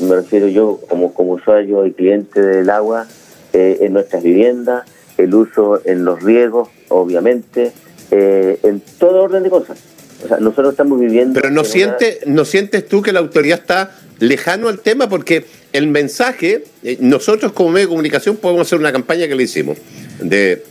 me 0.00 0.16
refiero 0.16 0.48
yo 0.48 0.80
como, 0.88 1.14
como 1.14 1.32
usuario 1.32 1.86
y 1.86 1.92
cliente 1.92 2.40
del 2.40 2.70
agua, 2.70 3.06
eh, 3.52 3.78
en 3.82 3.92
nuestras 3.92 4.22
viviendas, 4.22 4.84
el 5.16 5.34
uso 5.34 5.80
en 5.84 6.04
los 6.04 6.22
riegos, 6.22 6.68
obviamente, 6.88 7.72
eh, 8.10 8.58
en 8.62 8.82
todo 8.98 9.22
orden 9.22 9.42
de 9.42 9.50
cosas. 9.50 9.78
O 10.24 10.28
sea, 10.28 10.38
nosotros 10.38 10.72
estamos 10.72 10.98
viviendo... 10.98 11.34
Pero 11.34 11.52
no, 11.52 11.64
siente, 11.64 12.20
¿no 12.26 12.44
sientes 12.44 12.86
tú 12.86 13.02
que 13.02 13.12
la 13.12 13.20
autoridad 13.20 13.60
está 13.60 13.92
lejano 14.18 14.68
al 14.68 14.80
tema? 14.80 15.08
Porque 15.08 15.44
el 15.72 15.86
mensaje, 15.88 16.64
eh, 16.82 16.96
nosotros 17.00 17.52
como 17.52 17.70
medio 17.70 17.86
de 17.86 17.90
comunicación 17.90 18.36
podemos 18.36 18.66
hacer 18.66 18.78
una 18.78 18.92
campaña 18.92 19.26
que 19.28 19.34
le 19.34 19.42
hicimos 19.42 19.78
de 20.20 20.62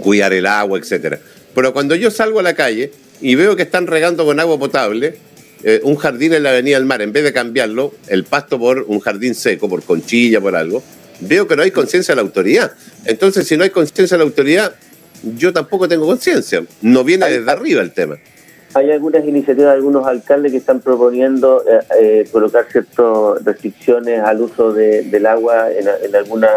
cuidar 0.00 0.32
el 0.32 0.46
agua, 0.46 0.78
etcétera. 0.78 1.20
Pero 1.54 1.72
cuando 1.72 1.94
yo 1.94 2.10
salgo 2.10 2.40
a 2.40 2.42
la 2.42 2.54
calle 2.54 2.92
y 3.20 3.34
veo 3.34 3.56
que 3.56 3.62
están 3.62 3.86
regando 3.86 4.24
con 4.24 4.38
agua 4.40 4.58
potable, 4.58 5.16
eh, 5.62 5.80
un 5.82 5.96
jardín 5.96 6.34
en 6.34 6.42
la 6.42 6.50
Avenida 6.50 6.76
del 6.76 6.86
Mar, 6.86 7.00
en 7.00 7.12
vez 7.12 7.24
de 7.24 7.32
cambiarlo, 7.32 7.94
el 8.08 8.24
pasto 8.24 8.58
por 8.58 8.84
un 8.88 9.00
jardín 9.00 9.34
seco, 9.34 9.68
por 9.68 9.82
conchilla, 9.82 10.40
por 10.40 10.54
algo, 10.54 10.82
veo 11.20 11.48
que 11.48 11.56
no 11.56 11.62
hay 11.62 11.70
conciencia 11.70 12.12
de 12.12 12.16
la 12.16 12.22
autoridad. 12.22 12.72
Entonces, 13.04 13.48
si 13.48 13.56
no 13.56 13.64
hay 13.64 13.70
conciencia 13.70 14.16
de 14.16 14.18
la 14.18 14.28
autoridad, 14.28 14.74
yo 15.36 15.52
tampoco 15.52 15.88
tengo 15.88 16.06
conciencia. 16.06 16.62
No 16.82 17.04
viene 17.04 17.28
desde 17.28 17.50
arriba 17.50 17.82
el 17.82 17.92
tema. 17.92 18.18
Hay 18.76 18.90
algunas 18.90 19.24
iniciativas 19.24 19.70
de 19.70 19.76
algunos 19.76 20.06
alcaldes 20.06 20.52
que 20.52 20.58
están 20.58 20.80
proponiendo 20.80 21.64
eh, 21.66 21.80
eh, 21.98 22.28
colocar 22.30 22.66
ciertas 22.70 23.42
restricciones 23.42 24.20
al 24.20 24.42
uso 24.42 24.70
del 24.70 25.24
agua 25.24 25.72
en, 25.72 25.86
en 26.02 26.14
algunas 26.14 26.50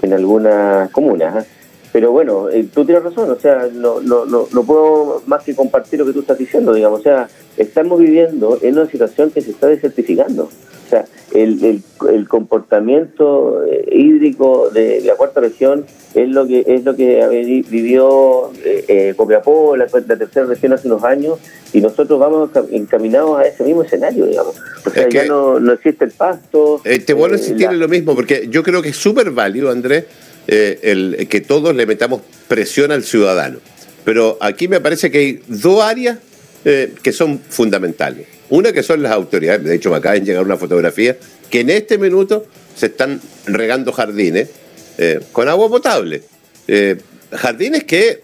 en 0.00 0.14
algunas 0.14 0.90
comunas. 0.92 1.46
Pero 1.92 2.12
bueno, 2.12 2.48
tú 2.74 2.84
tienes 2.84 3.02
razón, 3.02 3.30
o 3.30 3.38
sea, 3.38 3.68
no, 3.72 4.00
no, 4.00 4.26
no, 4.26 4.46
no 4.52 4.62
puedo 4.64 5.22
más 5.26 5.42
que 5.42 5.54
compartir 5.54 5.98
lo 5.98 6.06
que 6.06 6.12
tú 6.12 6.20
estás 6.20 6.38
diciendo, 6.38 6.74
digamos, 6.74 7.00
o 7.00 7.02
sea, 7.02 7.28
estamos 7.56 7.98
viviendo 7.98 8.58
en 8.62 8.78
una 8.78 8.90
situación 8.90 9.30
que 9.30 9.40
se 9.40 9.52
está 9.52 9.68
desertificando. 9.68 10.48
O 10.88 10.90
sea, 10.90 11.04
el, 11.34 11.82
el, 12.08 12.28
comportamiento 12.28 13.62
eh, 13.66 13.84
hídrico 13.92 14.70
de 14.70 15.02
la 15.02 15.16
cuarta 15.16 15.40
región 15.40 15.84
es 16.14 16.28
lo 16.30 16.46
que 16.46 16.64
es 16.66 16.82
lo 16.82 16.96
que 16.96 17.64
vivió 17.68 18.50
eh, 18.64 18.84
eh 18.88 19.14
Copiapó, 19.14 19.76
la, 19.76 19.86
tercera 19.86 20.46
región 20.46 20.72
hace 20.72 20.88
unos 20.88 21.04
años, 21.04 21.38
y 21.74 21.82
nosotros 21.82 22.18
vamos 22.18 22.48
encaminados 22.70 23.38
a 23.38 23.46
ese 23.46 23.64
mismo 23.64 23.82
escenario, 23.82 24.24
digamos. 24.24 24.56
O 24.86 24.88
sea, 24.88 25.10
ya 25.10 25.26
no, 25.26 25.60
no 25.60 25.74
existe 25.74 26.06
el 26.06 26.12
pasto. 26.12 26.80
Eh, 26.86 27.00
te 27.00 27.12
vuelvo 27.12 27.34
a 27.34 27.38
insistir 27.38 27.66
en 27.66 27.78
lo 27.78 27.88
mismo, 27.88 28.14
porque 28.14 28.48
yo 28.48 28.62
creo 28.62 28.80
que 28.80 28.88
es 28.88 28.96
súper 28.96 29.30
válido, 29.30 29.70
Andrés, 29.70 30.06
el, 30.48 31.26
que 31.28 31.40
todos 31.40 31.76
le 31.76 31.86
metamos 31.86 32.22
presión 32.48 32.90
al 32.90 33.04
ciudadano. 33.04 33.60
Pero 34.04 34.38
aquí 34.40 34.68
me 34.68 34.80
parece 34.80 35.10
que 35.10 35.18
hay 35.18 35.42
dos 35.46 35.82
áreas 35.82 36.18
eh, 36.64 36.94
que 37.02 37.12
son 37.12 37.38
fundamentales. 37.38 38.26
Una 38.50 38.72
que 38.72 38.82
son 38.82 39.02
las 39.02 39.12
autoridades, 39.12 39.62
de 39.62 39.74
hecho 39.74 39.90
me 39.90 39.96
acaba 39.96 40.14
de 40.14 40.22
llegar 40.22 40.44
una 40.44 40.56
fotografía, 40.56 41.16
que 41.50 41.60
en 41.60 41.70
este 41.70 41.98
minuto 41.98 42.46
se 42.74 42.86
están 42.86 43.20
regando 43.46 43.92
jardines 43.92 44.48
eh, 44.96 45.20
con 45.32 45.48
agua 45.48 45.68
potable. 45.68 46.22
Eh, 46.66 46.96
jardines 47.30 47.84
que, 47.84 48.22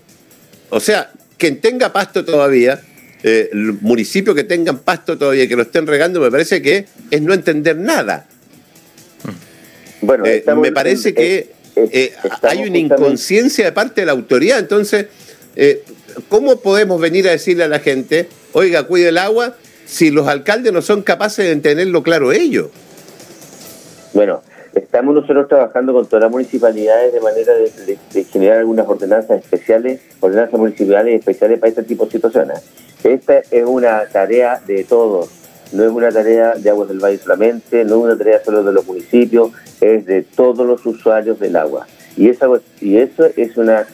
o 0.70 0.80
sea, 0.80 1.12
quien 1.36 1.60
tenga 1.60 1.92
pasto 1.92 2.24
todavía, 2.24 2.80
municipios 3.80 4.36
que 4.36 4.44
tengan 4.44 4.80
pasto 4.80 5.16
todavía 5.16 5.48
que 5.48 5.56
lo 5.56 5.62
estén 5.62 5.86
regando, 5.86 6.20
me 6.20 6.30
parece 6.30 6.60
que 6.60 6.86
es 7.10 7.22
no 7.22 7.32
entender 7.32 7.76
nada. 7.76 8.26
Bueno, 10.02 10.24
me 10.60 10.72
parece 10.72 11.14
que 11.14 11.53
hay 12.42 12.68
una 12.68 12.78
inconsciencia 12.78 13.64
de 13.64 13.72
parte 13.72 14.02
de 14.02 14.06
la 14.06 14.12
autoridad, 14.12 14.58
entonces 14.58 15.06
¿cómo 16.28 16.56
podemos 16.56 17.00
venir 17.00 17.28
a 17.28 17.32
decirle 17.32 17.64
a 17.64 17.68
la 17.68 17.80
gente, 17.80 18.28
oiga, 18.52 18.84
cuide 18.84 19.08
el 19.08 19.18
agua, 19.18 19.56
si 19.86 20.10
los 20.10 20.28
alcaldes 20.28 20.72
no 20.72 20.82
son 20.82 21.02
capaces 21.02 21.46
de 21.46 21.56
tenerlo 21.56 22.02
claro 22.02 22.32
ellos? 22.32 22.68
Bueno, 24.12 24.42
estamos 24.74 25.14
nosotros 25.14 25.48
trabajando 25.48 25.92
con 25.92 26.06
todas 26.06 26.22
las 26.22 26.30
municipalidades 26.30 27.12
de 27.12 27.20
manera 27.20 27.52
de, 27.54 28.24
generar 28.24 28.58
algunas 28.58 28.86
ordenanzas 28.86 29.42
especiales, 29.42 30.00
ordenanzas 30.20 30.58
municipales 30.58 31.18
especiales 31.18 31.58
para 31.58 31.70
este 31.70 31.82
tipo 31.82 32.06
de 32.06 32.12
situaciones. 32.12 32.60
Esta 33.02 33.38
es 33.38 33.64
una 33.66 34.06
tarea 34.06 34.60
de 34.66 34.84
todos, 34.84 35.28
no 35.72 35.84
es 35.84 35.90
una 35.90 36.10
tarea 36.10 36.54
de 36.54 36.70
Aguas 36.70 36.88
del 36.88 36.98
Valle 36.98 37.18
solamente, 37.18 37.84
no 37.84 37.96
es 37.96 38.04
una 38.04 38.18
tarea 38.18 38.42
solo 38.44 38.62
de 38.62 38.72
los 38.72 38.86
municipios, 38.86 39.50
es 39.80 40.06
de 40.06 40.22
todos 40.22 40.66
los 40.66 40.84
usuarios 40.86 41.38
del 41.40 41.56
agua. 41.56 41.86
Y, 42.16 42.28
esa, 42.28 42.46
y 42.80 42.98
eso 42.98 43.26
es 43.36 43.56
una 43.56 43.86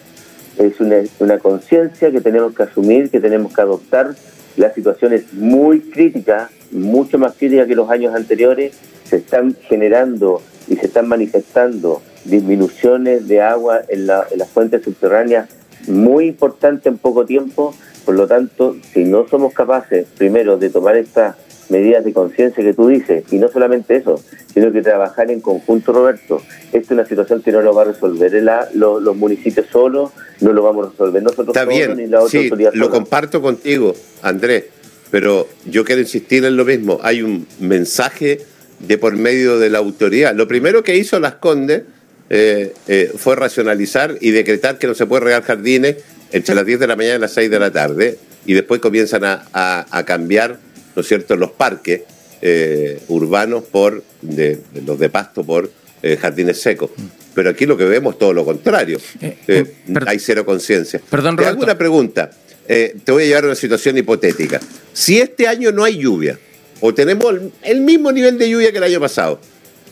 es 0.59 0.81
una, 0.81 0.97
una 1.21 1.39
conciencia 1.39 2.11
que 2.11 2.21
tenemos 2.21 2.55
que 2.55 2.65
asumir, 2.65 3.11
que 3.11 3.21
tenemos 3.21 3.55
que 3.55 3.61
adoptar. 3.61 4.15
La 4.57 4.73
situación 4.73 5.13
es 5.13 5.33
muy 5.33 5.81
crítica, 5.81 6.51
mucho 6.71 7.19
más 7.19 7.35
crítica 7.35 7.67
que 7.67 7.75
los 7.75 7.91
años 7.91 8.15
anteriores. 8.15 8.77
Se 9.05 9.17
están 9.17 9.57
generando 9.69 10.43
y 10.69 10.77
se 10.77 10.87
están 10.87 11.09
manifestando 11.09 12.03
disminuciones 12.25 13.27
de 13.27 13.41
agua 13.41 13.81
en, 13.89 14.07
la, 14.07 14.27
en 14.31 14.39
las 14.39 14.49
fuentes 14.49 14.83
subterráneas 14.83 15.49
muy 15.89 16.27
importantes 16.27 16.87
en 16.87 16.99
poco 16.99 17.25
tiempo. 17.25 17.75
Por 18.05 18.15
lo 18.15 18.27
tanto, 18.27 18.77
si 18.93 19.05
no 19.05 19.27
somos 19.29 19.55
capaces, 19.55 20.07
primero, 20.17 20.59
de 20.59 20.71
tomar 20.71 20.97
estas 20.97 21.37
medidas 21.71 22.05
de 22.05 22.13
conciencia 22.13 22.63
que 22.63 22.75
tú 22.75 22.89
dices, 22.89 23.25
y 23.31 23.37
no 23.37 23.49
solamente 23.49 23.97
eso, 23.97 24.23
sino 24.53 24.73
que 24.73 24.83
trabajar 24.83 25.31
en 25.31 25.41
conjunto, 25.41 25.93
Roberto. 25.93 26.43
Esta 26.67 26.79
es 26.79 26.91
una 26.91 27.07
situación 27.07 27.43
que 27.43 27.53
no 27.53 27.63
lo 27.63 27.75
va 27.75 27.83
a 27.83 27.85
resolver 27.87 28.33
los 28.75 29.17
municipios 29.17 29.67
solos, 29.71 30.11
no 30.41 30.53
lo 30.53 30.63
vamos 30.63 30.87
a 30.87 30.91
resolver 30.91 31.23
nosotros 31.23 31.49
Está 31.49 31.65
bien, 31.65 31.97
ni 31.97 32.07
la 32.07 32.21
otra 32.21 32.41
sí, 32.41 32.51
Lo 32.75 32.91
comparto 32.91 33.41
contigo, 33.41 33.95
Andrés, 34.23 34.65
pero 35.11 35.49
yo 35.67 35.85
quiero 35.85 36.01
insistir 36.01 36.45
en 36.45 36.57
lo 36.57 36.65
mismo. 36.65 36.99
Hay 37.03 37.23
un 37.23 37.47
mensaje 37.59 38.41
de 38.79 38.99
por 38.99 39.17
medio 39.17 39.59
de 39.59 39.71
la 39.71 39.79
autoridad. 39.79 40.35
Lo 40.35 40.49
primero 40.49 40.83
que 40.83 40.97
hizo 40.97 41.21
Las 41.21 41.35
Condes 41.35 41.83
eh, 42.31 42.73
eh, 42.89 43.13
fue 43.17 43.37
racionalizar 43.37 44.17
y 44.21 44.31
decretar 44.31 44.79
que 44.79 44.87
no 44.87 44.95
se 44.95 45.07
puede 45.07 45.25
regar 45.25 45.43
jardines 45.43 45.97
entre 46.33 46.55
las 46.55 46.65
10 46.65 46.81
de 46.81 46.87
la 46.87 46.97
mañana 46.97 47.17
y 47.17 47.19
las 47.19 47.33
6 47.33 47.51
de 47.51 47.59
la 47.59 47.73
tarde, 47.73 48.19
y 48.47 48.55
después 48.55 48.81
comienzan 48.81 49.23
a 49.25 50.05
cambiar 50.07 50.59
¿no 50.95 51.03
es 51.03 51.09
cierto?, 51.09 51.37
los 51.37 51.51
parques 51.53 52.03
eh, 52.43 53.01
urbanos 53.09 53.65
por 53.65 54.03
de, 54.23 54.61
los 54.87 54.99
de 54.99 55.11
pasto 55.11 55.45
por 55.45 55.71
eh, 56.03 56.17
jardines 56.17 56.61
secos. 56.61 56.91
Pero 57.35 57.51
aquí 57.51 57.67
lo 57.67 57.77
que 57.77 57.85
vemos 57.85 58.15
es 58.15 58.19
todo 58.19 58.33
lo 58.33 58.45
contrario. 58.45 58.99
Eh, 59.21 59.75
hay 60.07 60.19
cero 60.19 60.45
conciencia. 60.45 61.01
Perdón, 61.11 61.37
Te 61.37 61.45
hago 61.45 61.63
una 61.63 61.77
pregunta. 61.77 62.31
te 62.67 63.13
voy 63.13 63.25
a 63.25 63.27
llevar 63.27 63.45
a 63.45 63.47
una 63.49 63.57
situación 63.57 63.99
hipotética. 63.99 64.61
Si 64.93 65.19
este 65.19 65.47
año 65.47 65.71
no 65.71 65.85
hay 65.85 65.99
lluvia, 65.99 66.39
o 66.81 66.95
tenemos 66.95 67.35
el 67.63 67.81
mismo 67.83 68.11
nivel 68.11 68.39
de 68.39 68.49
lluvia 68.49 68.73
que 68.73 68.79
el 68.79 68.85
año 68.85 69.01
pasado, 69.01 69.39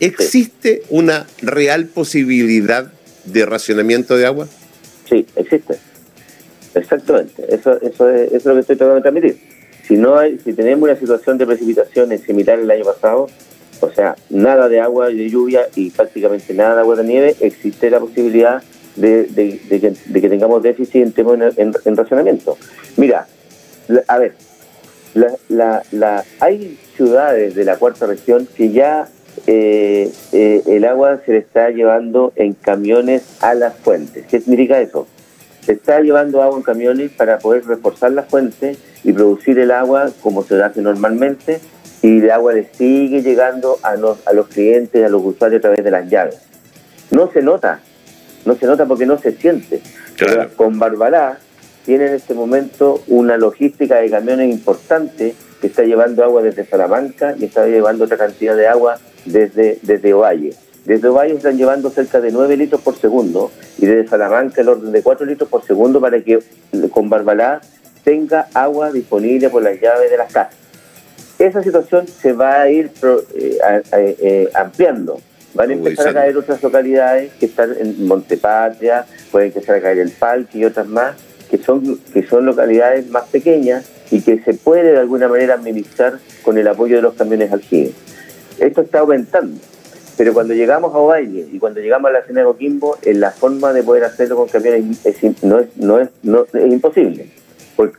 ¿existe 0.01 0.83
una 0.89 1.27
real 1.43 1.87
posibilidad 1.87 2.91
de 3.25 3.47
racionamiento 3.47 4.17
de 4.17 4.27
agua? 4.27 4.49
Sí, 5.09 5.27
existe. 5.37 5.79
Exactamente. 6.75 7.43
Eso, 7.55 7.81
eso, 7.81 8.11
es, 8.11 8.29
eso 8.29 8.37
es 8.37 8.45
lo 8.47 8.55
que 8.55 8.61
estoy 8.61 8.77
tratando 8.77 8.95
de 8.97 9.03
transmitir. 9.03 9.58
Si 9.89 9.97
no 9.97 10.19
hay, 10.19 10.39
si 10.39 10.53
tenemos 10.53 10.83
una 10.83 10.99
situación 10.99 11.39
de 11.39 11.47
precipitaciones 11.47 12.21
similar 12.21 12.59
al 12.59 12.71
año 12.71 12.85
pasado, 12.85 13.27
o 13.81 13.91
sea, 13.91 14.17
nada 14.29 14.69
de 14.69 14.81
agua 14.81 15.09
de 15.09 15.31
lluvia 15.31 15.63
y 15.75 15.89
prácticamente 15.89 16.53
nada 16.53 16.75
de 16.75 16.81
agua 16.81 16.97
de 16.97 17.05
nieve, 17.05 17.37
existe 17.41 17.89
la 17.89 17.99
posibilidad 17.99 18.63
de, 18.97 19.61
que, 20.13 20.29
tengamos 20.29 20.63
déficit 20.63 21.19
en, 21.19 21.43
en, 21.57 21.97
racionamiento. 21.97 22.59
Mira, 22.99 23.27
a 24.07 24.19
ver, 24.19 24.35
hay 26.41 26.79
ciudades 26.95 27.55
de 27.55 27.65
la 27.65 27.77
cuarta 27.77 28.07
región 28.07 28.47
que 28.57 28.71
ya 28.71 29.09
eh, 29.47 30.13
eh, 30.33 30.63
el 30.67 30.85
agua 30.85 31.21
se 31.25 31.33
le 31.33 31.39
está 31.39 31.71
llevando 31.71 32.33
en 32.37 32.53
camiones 32.53 33.23
a 33.41 33.55
las 33.55 33.75
fuentes. 33.75 34.27
¿Qué 34.27 34.41
significa 34.41 34.79
eso? 34.81 35.07
Se 35.65 35.73
está 35.73 36.01
llevando 36.01 36.43
agua 36.43 36.59
en 36.59 36.63
camiones 36.63 37.11
para 37.13 37.39
poder 37.39 37.65
reforzar 37.65 38.13
las 38.13 38.27
fuentes 38.27 38.79
y 39.05 39.13
producir 39.13 39.59
el 39.59 39.71
agua 39.71 40.11
como 40.23 40.43
se 40.45 40.63
hace 40.63 40.83
normalmente 40.83 41.61
y 42.03 42.19
el 42.19 42.31
agua 42.31 42.53
le 42.53 42.69
sigue 42.73 43.23
llegando 43.23 43.79
a 43.83 43.97
los, 43.97 44.27
a 44.27 44.33
los 44.33 44.49
clientes, 44.49 45.05
a 45.05 45.09
los 45.09 45.25
usuarios 45.25 45.59
a 45.61 45.63
través 45.63 45.85
de 45.85 45.91
las 45.91 46.09
llaves. 46.09 46.39
No 47.11 47.31
se 47.33 47.43
nota, 47.43 47.81
no 48.45 48.55
se 48.55 48.67
nota 48.67 48.87
porque 48.87 49.07
no 49.07 49.19
se 49.19 49.33
siente. 49.33 49.81
con 50.57 50.79
Barbalá 50.79 51.39
tiene 51.85 52.07
en 52.07 52.15
este 52.15 52.35
momento 52.35 53.03
una 53.09 53.37
logística 53.37 53.97
de 53.97 54.11
camiones 54.11 54.51
importante 54.51 55.35
que 55.61 55.67
está 55.67 55.83
llevando 55.83 56.23
agua 56.23 56.43
desde 56.43 56.67
Salamanca 56.67 57.35
y 57.39 57.47
está 57.47 57.67
llevando 57.67 58.05
otra 58.05 58.17
cantidad 58.17 58.57
de 58.57 58.69
agua 58.69 58.99
desde, 59.25 59.79
desde 59.83 60.15
Ovalle. 60.15 60.55
Desde 60.85 61.09
Ovalle 61.09 61.35
están 61.35 61.57
llevando 61.57 61.91
cerca 61.91 62.21
de 62.21 62.31
9 62.31 62.57
litros 62.57 62.81
por 62.81 62.97
segundo 62.97 63.51
y 63.79 63.87
desde 63.87 64.09
Salamanca 64.09 64.61
el 64.61 64.69
orden 64.69 64.93
de 64.93 65.03
4 65.03 65.27
litros 65.27 65.49
por 65.49 65.65
segundo 65.65 66.01
para 66.01 66.21
que 66.23 66.39
con 66.91 67.11
Barbalá 67.11 67.61
tenga 68.09 68.49
agua 68.55 68.91
disponible 68.91 69.51
por 69.51 69.63
las 69.63 69.79
llaves 69.79 70.11
de 70.11 70.17
las 70.17 70.33
casas. 70.33 70.55
Esa 71.39 71.63
situación 71.63 72.09
se 72.09 72.33
va 72.33 72.63
a 72.63 72.71
ir 72.71 72.91
eh, 73.05 73.83
eh, 73.93 74.51
ampliando. 74.55 75.21
Van 75.53 75.69
a 75.69 75.75
empezar 75.75 76.09
a 76.09 76.15
caer 76.15 76.35
otras 76.39 76.63
localidades 76.63 77.33
que 77.39 77.45
están 77.45 77.75
en 77.79 78.07
Montepatria, 78.07 79.05
pueden 79.31 79.49
empezar 79.49 79.77
a 79.77 79.83
caer 79.83 79.99
el 79.99 80.11
Palque 80.11 80.57
y 80.57 80.65
otras 80.65 80.87
más, 80.87 81.17
que 81.51 81.59
son, 81.59 82.01
que 82.15 82.27
son 82.27 82.47
localidades 82.47 83.11
más 83.11 83.25
pequeñas 83.25 83.85
y 84.11 84.23
que 84.23 84.39
se 84.39 84.55
puede 84.55 84.93
de 84.93 85.01
alguna 85.01 85.29
manera 85.29 85.53
administrar 85.53 86.19
con 86.43 86.57
el 86.57 86.67
apoyo 86.67 86.97
de 86.97 87.03
los 87.03 87.13
camiones 87.13 87.53
aljibes. 87.53 87.93
Esto 88.59 88.81
está 88.81 89.01
aumentando. 89.01 89.61
Pero 90.17 90.33
cuando 90.33 90.55
llegamos 90.55 90.95
a 90.95 90.99
Ovalle 90.99 91.47
y 91.53 91.59
cuando 91.59 91.81
llegamos 91.81 92.09
a 92.09 92.13
la 92.15 92.23
cena 92.23 92.41
de 92.41 92.47
Coquimbo, 92.47 92.97
en 93.03 93.21
la 93.21 93.33
forma 93.33 93.75
de 93.75 93.83
poder 93.83 94.05
hacerlo 94.05 94.37
con 94.37 94.49
camiones 94.49 94.83
no, 95.43 95.59
es, 95.59 95.77
no, 95.77 96.01
es, 96.01 96.09
no 96.23 96.47
es 96.55 96.73
imposible 96.73 97.38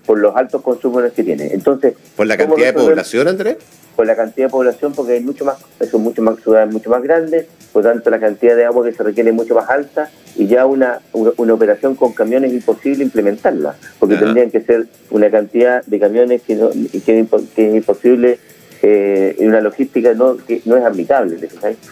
por, 0.06 0.20
los 0.20 0.36
altos 0.36 0.62
consumos 0.62 1.04
que 1.14 1.24
tiene. 1.24 1.54
Entonces, 1.54 1.94
¿Por 2.16 2.28
la 2.28 2.36
cantidad 2.36 2.68
de 2.68 2.74
población, 2.74 3.28
Andrés? 3.30 3.58
Por 3.96 4.06
la 4.06 4.16
cantidad 4.16 4.48
de 4.48 4.52
población, 4.52 4.94
porque 4.94 5.14
hay 5.14 5.22
mucho 5.22 5.46
más, 5.46 5.58
son 5.90 6.02
mucho 6.02 6.22
más 6.22 6.40
ciudades 6.42 6.72
mucho 6.72 6.90
más 6.90 7.02
grandes, 7.02 7.48
por 7.72 7.84
tanto 7.84 8.10
la 8.10 8.20
cantidad 8.20 8.56
de 8.56 8.66
agua 8.66 8.86
que 8.86 8.94
se 8.94 9.04
requiere 9.04 9.30
es 9.30 9.36
mucho 9.36 9.56
más 9.56 9.70
alta 9.70 10.10
y 10.36 10.48
ya 10.48 10.66
una, 10.66 11.00
una, 11.14 11.54
operación 11.54 11.96
con 11.96 12.14
camiones 12.14 12.52
es 12.52 12.58
imposible 12.58 13.04
implementarla, 13.04 13.76
porque 14.00 14.16
tendrían 14.16 14.52
que 14.52 14.62
ser 14.62 14.88
una 15.12 15.30
cantidad 15.30 15.84
de 15.86 16.00
camiones 16.00 16.42
que, 16.42 16.56
no, 16.56 16.70
que, 16.70 17.20
es 17.20 17.76
imposible 17.76 18.40
eh, 18.82 19.36
una 19.40 19.62
logística 19.62 20.14
no, 20.14 20.38
que 20.38 20.62
no 20.66 20.78
es 20.78 20.84
admisible. 20.84 21.50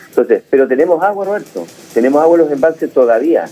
Entonces, 0.09 0.43
pero 0.49 0.67
tenemos 0.67 1.01
agua, 1.03 1.25
Roberto, 1.25 1.65
tenemos 1.93 2.21
agua 2.21 2.35
en 2.37 2.43
los 2.43 2.51
embalses 2.51 2.91
todavía. 2.91 3.45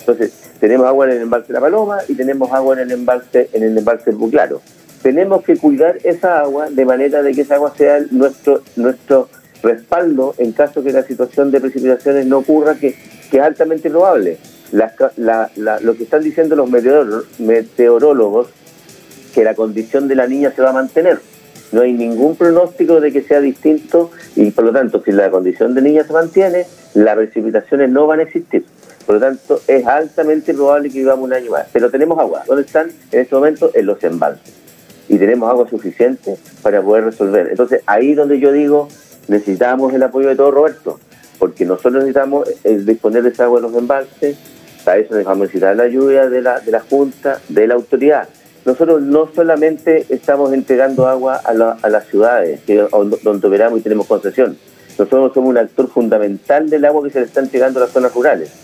Entonces, 0.00 0.43
tenemos 0.64 0.86
agua 0.86 1.04
en 1.04 1.12
el 1.12 1.22
embalse 1.24 1.48
de 1.48 1.52
la 1.52 1.60
Paloma 1.60 1.98
y 2.08 2.14
tenemos 2.14 2.50
agua 2.50 2.74
en 2.76 2.80
el 2.80 2.92
embalse 2.92 3.50
en 3.52 3.64
el 3.64 3.76
embalse 3.76 4.12
Buclaro. 4.12 4.62
Tenemos 5.02 5.44
que 5.44 5.58
cuidar 5.58 5.98
esa 6.04 6.40
agua 6.40 6.70
de 6.70 6.86
manera 6.86 7.22
de 7.22 7.34
que 7.34 7.42
esa 7.42 7.56
agua 7.56 7.74
sea 7.76 7.98
nuestro 8.10 8.62
nuestro 8.76 9.28
respaldo 9.62 10.34
en 10.38 10.52
caso 10.52 10.82
que 10.82 10.90
la 10.90 11.02
situación 11.02 11.50
de 11.50 11.60
precipitaciones 11.60 12.24
no 12.24 12.38
ocurra, 12.38 12.76
que, 12.76 12.96
que 13.30 13.36
es 13.36 13.42
altamente 13.42 13.90
probable. 13.90 14.38
lo 14.72 15.96
que 15.96 16.04
están 16.04 16.22
diciendo 16.22 16.56
los 16.56 16.70
meteorólogos, 16.70 18.48
que 19.34 19.44
la 19.44 19.54
condición 19.54 20.08
de 20.08 20.14
la 20.14 20.26
niña 20.26 20.50
se 20.56 20.62
va 20.62 20.70
a 20.70 20.72
mantener. 20.72 21.18
No 21.72 21.82
hay 21.82 21.92
ningún 21.92 22.36
pronóstico 22.36 23.02
de 23.02 23.12
que 23.12 23.20
sea 23.20 23.40
distinto 23.40 24.12
y 24.34 24.50
por 24.50 24.64
lo 24.64 24.72
tanto, 24.72 25.02
si 25.04 25.12
la 25.12 25.30
condición 25.30 25.74
de 25.74 25.82
niña 25.82 26.04
se 26.04 26.14
mantiene, 26.14 26.64
las 26.94 27.16
precipitaciones 27.16 27.90
no 27.90 28.06
van 28.06 28.20
a 28.20 28.22
existir. 28.22 28.64
Por 29.06 29.16
lo 29.16 29.20
tanto, 29.20 29.60
es 29.66 29.86
altamente 29.86 30.54
probable 30.54 30.90
que 30.90 30.98
vivamos 30.98 31.24
un 31.24 31.34
año 31.34 31.50
más. 31.50 31.66
Pero 31.72 31.90
tenemos 31.90 32.18
agua. 32.18 32.42
¿Dónde 32.46 32.62
están? 32.62 32.90
En 33.12 33.20
este 33.20 33.34
momento, 33.34 33.70
en 33.74 33.86
los 33.86 34.02
embalses. 34.02 34.54
Y 35.08 35.18
tenemos 35.18 35.50
agua 35.50 35.68
suficiente 35.68 36.36
para 36.62 36.80
poder 36.80 37.04
resolver. 37.04 37.48
Entonces, 37.50 37.82
ahí 37.86 38.14
donde 38.14 38.40
yo 38.40 38.52
digo, 38.52 38.88
necesitamos 39.28 39.92
el 39.92 40.02
apoyo 40.02 40.28
de 40.28 40.36
todo 40.36 40.50
Roberto. 40.50 40.98
Porque 41.38 41.66
nosotros 41.66 41.94
necesitamos 41.94 42.48
eh, 42.64 42.78
disponer 42.78 43.22
de 43.22 43.28
esa 43.28 43.44
agua 43.44 43.58
en 43.58 43.62
los 43.64 43.74
embalses. 43.74 44.38
Para 44.84 44.98
eso 44.98 45.14
necesitar 45.14 45.76
la 45.76 45.84
ayuda 45.84 46.28
de 46.28 46.40
la, 46.40 46.60
de 46.60 46.70
la 46.70 46.80
Junta, 46.80 47.40
de 47.48 47.66
la 47.66 47.74
autoridad. 47.74 48.28
Nosotros 48.64 49.02
no 49.02 49.28
solamente 49.34 50.06
estamos 50.08 50.52
entregando 50.54 51.06
agua 51.06 51.40
a, 51.44 51.50
a 51.50 51.88
las 51.90 52.06
ciudades, 52.06 52.60
que, 52.66 52.86
donde 53.22 53.48
veramos 53.48 53.80
y 53.80 53.82
tenemos 53.82 54.06
concesión. 54.06 54.56
Nosotros 54.98 55.32
somos 55.34 55.50
un 55.50 55.58
actor 55.58 55.88
fundamental 55.88 56.70
del 56.70 56.84
agua 56.86 57.02
que 57.02 57.10
se 57.10 57.20
le 57.20 57.26
está 57.26 57.40
entregando 57.40 57.80
a 57.80 57.84
las 57.84 57.92
zonas 57.92 58.14
rurales 58.14 58.63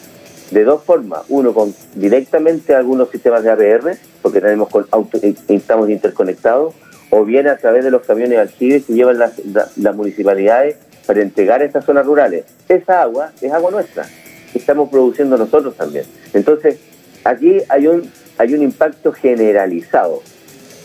de 0.51 0.65
dos 0.65 0.83
formas. 0.85 1.23
Uno, 1.29 1.55
con 1.55 1.75
directamente 1.95 2.75
algunos 2.75 3.11
sistemas 3.11 3.43
de 3.43 3.51
APR, 3.51 3.97
porque 4.23 4.41
tenemos 4.41 4.69
con 4.69 4.87
eh, 5.23 5.35
estamos 5.49 5.91
interconectados, 5.91 6.75
o 7.11 7.25
bien 7.25 7.49
a 7.49 7.57
través 7.57 7.85
de 7.85 7.91
los 7.91 8.03
camiones 8.03 8.39
aljibes 8.39 8.85
que 8.85 8.95
llevan 8.95 9.19
las, 9.19 9.35
las 9.77 9.97
municipalidades 9.97 10.77
para 11.07 11.23
entregar 11.23 11.63
estas 11.63 11.85
zonas 11.85 12.07
rurales. 12.07 12.45
Esa 12.69 13.03
agua 13.03 13.33
es 13.41 13.53
agua 13.53 13.71
nuestra, 13.71 14.07
que 14.53 14.59
estamos 14.59 14.89
produciendo 14.91 15.37
nosotros 15.37 15.75
también. 15.77 16.05
Entonces, 16.33 16.79
aquí 17.25 17.59
hay 17.69 17.87
un, 17.87 18.11
hay 18.39 18.55
un 18.55 18.63
impacto 18.63 19.13
generalizado 19.13 20.23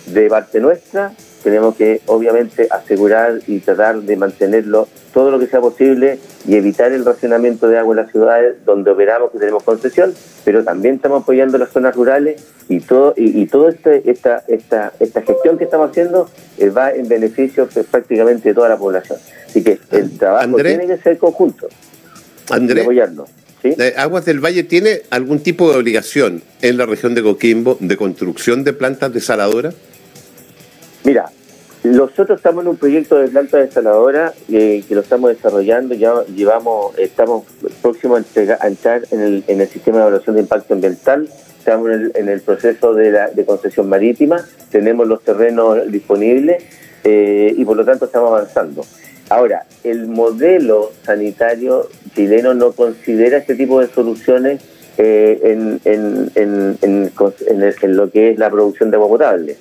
de 0.08 0.28
parte 0.28 0.60
nuestra 0.60 1.14
tenemos 1.46 1.76
que 1.76 2.02
obviamente 2.08 2.68
asegurar 2.72 3.40
y 3.46 3.60
tratar 3.60 4.02
de 4.02 4.18
mantenerlo 4.18 4.88
todo 5.14 5.30
lo 5.30 5.40
que 5.40 5.46
sea 5.46 5.62
posible 5.62 6.18
y 6.48 6.56
evitar 6.56 6.92
el 6.92 7.06
racionamiento 7.06 7.70
de 7.70 7.78
agua 7.78 7.94
en 7.94 8.02
las 8.02 8.12
ciudades 8.12 8.56
donde 8.66 8.90
operamos 8.90 9.32
que 9.32 9.38
tenemos 9.38 9.62
concesión, 9.62 10.12
pero 10.44 10.64
también 10.64 10.96
estamos 10.96 11.22
apoyando 11.22 11.60
las 11.60 11.70
zonas 11.70 11.96
rurales 11.96 12.44
y 12.68 12.80
todo 12.80 13.14
y, 13.16 13.40
y 13.40 13.46
toda 13.46 13.70
este, 13.70 14.10
esta, 14.10 14.44
esta, 14.48 14.92
esta 15.00 15.22
gestión 15.22 15.60
que 15.60 15.66
estamos 15.66 15.92
haciendo 15.92 16.30
eh, 16.58 16.70
va 16.70 16.92
en 16.92 17.08
beneficio 17.08 17.70
pues, 17.72 17.86
prácticamente 17.86 18.50
de 18.50 18.56
toda 18.56 18.68
la 18.68 18.78
población. 18.78 19.20
Así 19.46 19.64
que 19.64 19.80
el 19.92 20.18
trabajo 20.18 20.56
tiene 20.58 20.88
que 20.88 20.98
ser 20.98 21.20
conjunto. 21.20 21.68
Andrés, 22.50 22.88
eh, 23.64 23.94
Aguas 23.98 24.26
del 24.26 24.44
Valle 24.44 24.64
tiene 24.64 25.02
algún 25.12 25.40
tipo 25.40 25.72
de 25.72 25.78
obligación 25.78 26.42
en 26.62 26.78
la 26.78 26.86
región 26.86 27.16
de 27.16 27.24
Coquimbo 27.24 27.78
de 27.80 27.98
construcción 27.98 28.64
de 28.64 28.74
plantas 28.74 29.14
desaladoras? 29.14 29.76
Mira, 31.06 31.30
nosotros 31.84 32.40
estamos 32.40 32.64
en 32.64 32.70
un 32.70 32.78
proyecto 32.78 33.18
de 33.18 33.28
planta 33.28 33.60
desaladora 33.60 34.34
eh, 34.52 34.84
que 34.88 34.96
lo 34.96 35.02
estamos 35.02 35.30
desarrollando, 35.30 35.94
ya 35.94 36.26
llevamos, 36.36 36.98
estamos 36.98 37.46
próximos 37.84 38.24
a, 38.60 38.68
entrar 38.68 39.04
en 39.12 39.22
el, 39.22 39.44
en 39.48 39.62
el 39.62 39.68
sistema 39.68 39.98
de 39.98 40.04
evaluación 40.06 40.36
de 40.36 40.42
impacto 40.42 40.74
ambiental, 40.74 41.30
estamos 41.60 41.92
en 42.16 42.28
el, 42.28 42.42
proceso 42.42 42.96
de, 42.96 43.12
la, 43.12 43.30
de 43.30 43.46
concesión 43.46 43.88
marítima, 43.88 44.44
tenemos 44.72 45.08
los 45.08 45.22
terrenos 45.22 45.92
disponibles 45.92 46.64
eh, 47.04 47.54
y 47.56 47.64
por 47.66 47.78
lo 47.78 47.86
tanto 47.86 48.06
estamos 48.06 48.32
avanzando. 48.32 48.84
Ahora, 49.30 49.66
el 49.84 50.08
modelo 50.08 50.92
sanitario 51.04 51.88
chileno 52.16 52.56
no 52.56 52.72
considera 52.72 53.38
este 53.38 53.54
tipo 53.54 53.80
de 53.80 53.88
soluciones 53.88 54.62
eh, 54.98 55.40
en, 55.44 55.82
en, 55.84 56.32
en, 56.36 56.78
en, 56.82 57.96
lo 57.96 58.10
que 58.10 58.32
es 58.32 58.40
la 58.40 58.50
producción 58.50 58.90
de 58.90 58.98
agua 58.98 59.10
potable. 59.10 59.58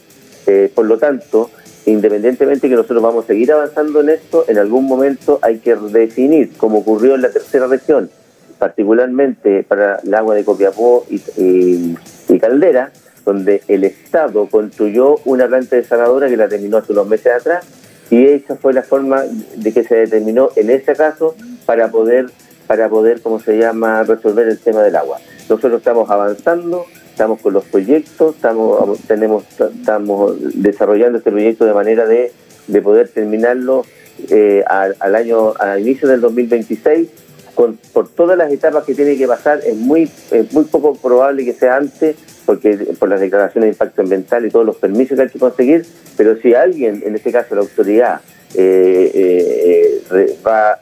Eh, 0.46 0.70
por 0.74 0.86
lo 0.86 0.98
tanto, 0.98 1.50
independientemente 1.86 2.68
que 2.68 2.74
nosotros 2.74 3.02
vamos 3.02 3.24
a 3.24 3.26
seguir 3.28 3.52
avanzando 3.52 4.00
en 4.00 4.10
esto, 4.10 4.44
en 4.48 4.58
algún 4.58 4.86
momento 4.86 5.38
hay 5.42 5.58
que 5.58 5.74
definir, 5.74 6.52
como 6.56 6.78
ocurrió 6.78 7.14
en 7.14 7.22
la 7.22 7.30
tercera 7.30 7.66
región, 7.66 8.10
particularmente 8.58 9.62
para 9.64 9.96
el 9.96 10.14
agua 10.14 10.34
de 10.34 10.44
Copiapó 10.44 11.06
y, 11.10 11.96
y 12.28 12.38
Caldera, 12.38 12.92
donde 13.24 13.62
el 13.68 13.84
Estado 13.84 14.46
construyó 14.50 15.16
una 15.24 15.46
planta 15.46 15.76
desaladora 15.76 16.28
que 16.28 16.36
la 16.36 16.48
terminó 16.48 16.78
hace 16.78 16.92
unos 16.92 17.08
meses 17.08 17.32
atrás 17.32 17.64
y 18.10 18.26
esa 18.26 18.56
fue 18.56 18.72
la 18.72 18.82
forma 18.82 19.22
de 19.56 19.72
que 19.72 19.82
se 19.82 19.96
determinó 19.96 20.50
en 20.56 20.70
ese 20.70 20.94
caso 20.94 21.34
para 21.64 21.90
poder 21.90 22.26
para 22.66 22.88
poder 22.88 23.20
cómo 23.20 23.40
se 23.40 23.58
llama 23.58 24.04
resolver 24.04 24.48
el 24.48 24.58
tema 24.58 24.82
del 24.82 24.96
agua. 24.96 25.18
Nosotros 25.48 25.78
estamos 25.78 26.08
avanzando 26.10 26.86
estamos 27.14 27.40
con 27.40 27.54
los 27.54 27.64
proyectos 27.64 28.34
estamos 28.34 28.98
tenemos 29.06 29.44
estamos 29.60 30.34
desarrollando 30.60 31.18
este 31.18 31.30
proyecto 31.30 31.64
de 31.64 31.72
manera 31.72 32.06
de, 32.06 32.32
de 32.66 32.82
poder 32.82 33.08
terminarlo 33.08 33.86
eh, 34.30 34.64
al, 34.66 35.14
año 35.14 35.54
al 35.60 35.80
inicio 35.80 36.08
del 36.08 36.20
2026 36.20 37.08
con, 37.54 37.78
por 37.92 38.08
todas 38.08 38.36
las 38.36 38.52
etapas 38.52 38.82
que 38.82 38.96
tiene 38.96 39.16
que 39.16 39.28
pasar 39.28 39.60
es 39.64 39.76
muy 39.76 40.10
es 40.32 40.52
muy 40.52 40.64
poco 40.64 40.96
probable 40.96 41.44
que 41.44 41.52
sea 41.52 41.76
antes 41.76 42.16
porque 42.46 42.76
por 42.98 43.08
las 43.08 43.20
declaraciones 43.20 43.68
de 43.68 43.72
impacto 43.72 44.02
ambiental 44.02 44.44
y 44.44 44.50
todos 44.50 44.66
los 44.66 44.76
permisos 44.76 45.16
que 45.16 45.22
hay 45.22 45.28
que 45.28 45.38
conseguir, 45.38 45.86
pero 46.16 46.36
si 46.36 46.54
alguien, 46.54 47.02
en 47.06 47.14
este 47.14 47.32
caso 47.32 47.54
la 47.54 47.62
autoridad, 47.62 48.20
eh, 48.54 49.10
eh, 49.14 49.83
va, 50.46 50.78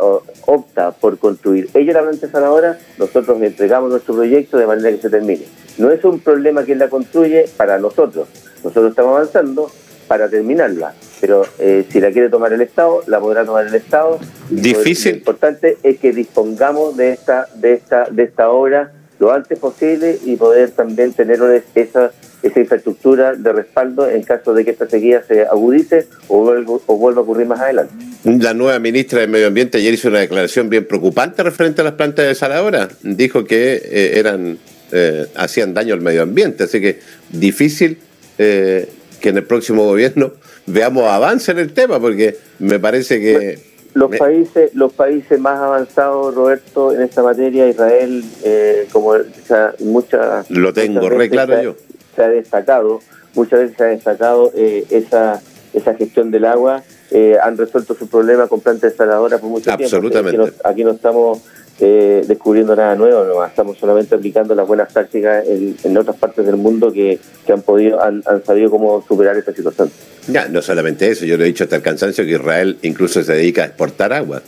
opta 0.47 0.93
por 0.93 1.19
construir 1.19 1.69
ella 1.75 1.95
la 1.95 2.03
planta 2.03 2.29
sanadora, 2.29 2.79
nosotros 2.99 3.39
le 3.41 3.49
entregamos 3.49 3.91
nuestro 3.91 4.15
proyecto 4.15 4.59
de 4.59 4.67
manera 4.67 4.91
que 4.91 5.03
se 5.03 5.11
termine. 5.11 5.45
No 5.79 5.91
es 5.91 6.05
un 6.05 6.21
problema 6.21 6.65
quien 6.65 6.79
la 6.79 6.89
construye 6.89 7.47
para 7.57 7.79
nosotros, 7.79 8.29
nosotros 8.63 8.91
estamos 8.91 9.17
avanzando 9.17 9.71
para 10.07 10.29
terminarla, 10.29 10.95
pero 11.21 11.45
eh, 11.59 11.87
si 11.89 12.01
la 12.01 12.11
quiere 12.11 12.29
tomar 12.29 12.53
el 12.53 12.61
Estado, 12.61 13.03
la 13.07 13.19
podrá 13.21 13.45
tomar 13.45 13.67
el 13.67 13.75
Estado. 13.75 14.19
Difícil. 14.51 15.13
Lo 15.13 15.19
importante 15.19 15.79
es 15.83 15.99
que 15.99 16.13
dispongamos 16.13 16.97
de 16.97 17.13
esta, 17.13 17.49
de 17.55 17.73
esta, 17.75 18.05
de 18.11 18.25
esta 18.25 18.51
obra 18.51 18.93
lo 19.19 19.33
antes 19.33 19.57
posible 19.59 20.19
y 20.25 20.35
poder 20.35 20.73
también 20.73 21.13
tener 21.13 21.41
esa, 21.77 22.11
esa 22.43 22.61
infraestructura 22.61 23.35
de 23.35 23.53
respaldo 23.53 24.09
en 24.11 24.25
caso 24.25 24.53
de 24.53 24.65
que 24.65 24.73
esta 24.73 24.89
sequía 24.89 25.23
se 25.23 25.47
agudice 25.47 26.09
o, 26.27 26.41
o 26.41 26.97
vuelva 26.97 27.21
a 27.21 27.23
ocurrir 27.23 27.47
más 27.47 27.61
adelante. 27.61 27.95
La 28.25 28.55
nueva 28.55 28.79
ministra 28.79 29.21
de 29.21 29.27
Medio 29.27 29.49
Ambiente 29.49 29.79
ayer 29.79 29.95
hizo 29.95 30.09
una 30.09 30.21
declaración 30.21 30.69
bien 30.69 30.87
preocupante 30.87 31.43
referente 31.43 31.81
a 31.81 31.85
las 31.85 31.95
plantas 31.95 32.25
de 32.25 32.29
desaladora. 32.29 32.89
Dijo 33.03 33.45
que 33.45 33.75
eh, 33.75 34.19
eran 34.19 34.59
eh, 34.95 35.27
hacían 35.37 35.73
daño 35.73 35.95
al 35.95 36.03
medio 36.03 36.23
ambiente, 36.23 36.65
así 36.65 36.79
que 36.79 36.99
difícil 37.31 37.99
eh, 38.37 38.87
que 39.23 39.31
en 39.31 39.39
el 39.39 39.45
próximo 39.45 39.85
gobierno 39.85 40.33
veamos 40.67 41.05
avance 41.05 41.51
en 41.51 41.59
el 41.59 41.73
tema, 41.73 41.99
porque 41.99 42.37
me 42.59 42.79
parece 42.79 43.19
que 43.19 43.73
los 43.95 44.15
países 44.15 44.75
los 44.75 44.93
países 44.93 45.41
más 45.41 45.59
avanzados 45.59 46.35
Roberto 46.35 46.95
en 46.95 47.03
esta 47.03 47.23
materia 47.23 47.69
Israel 47.69 48.23
eh, 48.45 48.87
como 48.93 49.15
muchas 49.81 50.51
lo 50.51 50.73
tengo 50.73 51.09
re 51.11 51.29
claro 51.29 51.63
yo. 51.63 51.77
se 52.17 52.23
ha 52.23 52.29
destacado 52.29 53.01
muchas 53.35 53.61
veces 53.61 53.77
se 53.77 53.85
ha 53.85 53.89
destacado 53.89 54.53
esa 54.55 55.43
esa 55.75 55.95
gestión 55.95 56.31
del 56.31 56.47
agua 56.47 56.83
eh, 57.13 57.37
han 57.43 57.57
resuelto 57.57 57.95
su 57.95 58.09
problema 58.09 58.47
con 58.47 58.61
plantas 58.61 58.91
instaladoras 58.91 59.41
por 59.41 59.51
mucho 59.51 59.65
tiempo 59.65 59.85
absolutamente 59.85 60.41
aquí 60.43 60.51
no, 60.51 60.71
aquí 60.71 60.85
no 60.85 60.91
estamos 60.93 61.43
eh, 61.85 62.23
descubriendo 62.29 62.77
nada 62.77 62.95
nuevo, 62.95 63.25
no, 63.25 63.45
estamos 63.45 63.77
solamente 63.79 64.15
aplicando 64.15 64.55
las 64.55 64.69
buenas 64.69 64.93
prácticas 64.93 65.45
en, 65.49 65.97
otras 65.97 66.17
partes 66.17 66.47
del 66.47 66.57
mundo 66.57 66.93
que, 66.93 67.19
han 67.49 67.63
podido, 67.63 68.01
han, 68.01 68.23
sabido 68.45 68.71
cómo 68.71 69.05
superar 69.09 69.37
esta 69.37 69.53
situación. 69.53 69.91
Ya, 70.29 70.47
no 70.49 70.63
solamente 70.63 71.11
eso, 71.11 71.25
yo 71.25 71.37
lo 71.37 71.43
he 71.43 71.49
dicho 71.49 71.65
hasta 71.65 71.77
el 71.77 71.83
cansancio 71.83 72.25
que 72.25 72.33
Israel 72.33 72.79
incluso 72.83 73.25
se 73.25 73.33
dedica 73.33 73.63
a 73.63 73.67
exportar 73.67 74.13
agua 74.13 74.43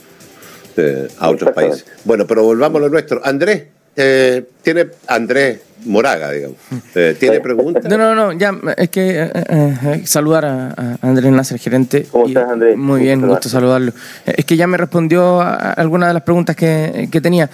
eh, 0.77 1.07
a 1.17 1.29
otros 1.29 1.51
países. 1.51 1.85
Bueno, 2.05 2.25
pero 2.25 2.43
volvamos 2.43 2.79
a 2.79 2.85
lo 2.85 2.89
nuestro. 2.89 3.19
Andrés, 3.21 3.63
eh, 3.97 4.45
tiene 4.61 4.87
Andrés 5.07 5.59
Moraga, 5.83 6.31
digamos. 6.31 6.57
Eh, 6.95 7.15
¿Tiene 7.19 7.39
preguntas? 7.41 7.83
No, 7.85 7.97
no, 7.97 8.15
no, 8.15 8.31
ya, 8.31 8.53
es 8.77 8.89
que 8.89 9.23
eh, 9.23 9.31
eh, 9.33 10.01
saludar 10.05 10.45
a, 10.45 10.97
Andrés 11.01 11.31
Nasser, 11.31 11.59
gerente. 11.59 12.07
¿Cómo 12.09 12.27
estás, 12.27 12.49
Andrés? 12.49 12.77
Muy 12.77 13.01
bien, 13.01 13.27
gusto 13.27 13.49
saludarlo. 13.49 13.91
Es 14.25 14.45
que 14.45 14.55
ya 14.55 14.67
me 14.67 14.77
respondió 14.77 15.41
a 15.41 15.73
algunas 15.73 16.09
de 16.09 16.13
las 16.13 16.23
preguntas 16.23 16.55
que, 16.55 17.09
que 17.11 17.21
tenía. 17.21 17.49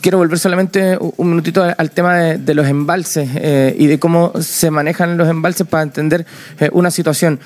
quiero 0.00 0.18
volver 0.18 0.38
solamente 0.38 0.98
un 1.16 1.30
minutito 1.30 1.62
al, 1.76 1.90
tema 1.90 2.16
de, 2.16 2.54
los 2.54 2.66
embalses 2.66 3.28
y 3.76 3.86
de 3.86 3.98
cómo 3.98 4.32
se 4.40 4.70
manejan 4.70 5.16
los 5.16 5.28
embalses 5.28 5.66
para 5.66 5.82
entender 5.82 6.26
una 6.72 6.90
situación. 6.90 7.40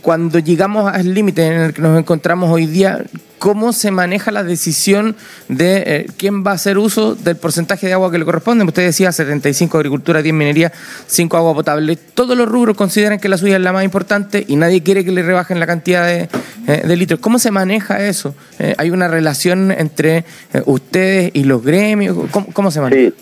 cuando 0.00 0.38
llegamos 0.38 0.92
al 0.92 1.12
límite 1.12 1.46
en 1.46 1.52
el 1.54 1.74
que 1.74 1.82
nos 1.82 1.98
encontramos 1.98 2.50
hoy 2.50 2.66
día, 2.66 3.04
cómo 3.44 3.74
se 3.74 3.90
maneja 3.90 4.30
la 4.30 4.42
decisión 4.42 5.16
de 5.48 5.82
eh, 5.86 6.06
quién 6.16 6.46
va 6.46 6.52
a 6.52 6.54
hacer 6.54 6.78
uso 6.78 7.14
del 7.14 7.36
porcentaje 7.36 7.86
de 7.86 7.92
agua 7.92 8.10
que 8.10 8.16
le 8.16 8.24
corresponde. 8.24 8.64
Usted 8.64 8.86
decía 8.86 9.12
75 9.24 9.78
agricultura, 9.78 10.22
10 10.22 10.34
minería, 10.34 10.72
5 11.06 11.36
agua 11.36 11.54
potable. 11.54 11.96
Todos 11.96 12.36
los 12.36 12.48
rubros 12.48 12.76
consideran 12.76 13.18
que 13.18 13.28
la 13.28 13.38
suya 13.38 13.56
es 13.56 13.62
la 13.62 13.72
más 13.72 13.84
importante 13.84 14.44
y 14.46 14.56
nadie 14.56 14.82
quiere 14.82 15.04
que 15.04 15.12
le 15.12 15.22
rebajen 15.22 15.60
la 15.60 15.66
cantidad 15.66 16.06
de, 16.06 16.28
eh, 16.66 16.96
litros. 16.96 17.20
¿Cómo 17.20 17.38
se 17.38 17.50
maneja 17.50 18.06
eso? 18.06 18.34
Eh, 18.58 18.74
¿Hay 18.78 18.90
una 18.90 19.08
relación 19.08 19.70
entre 19.72 20.24
ustedes 20.66 21.30
y 21.34 21.44
los 21.44 21.62
gremios? 21.62 22.16
¿Cómo, 22.52 22.70
se 22.70 22.80
maneja? 22.80 23.10
Sí. 23.10 23.14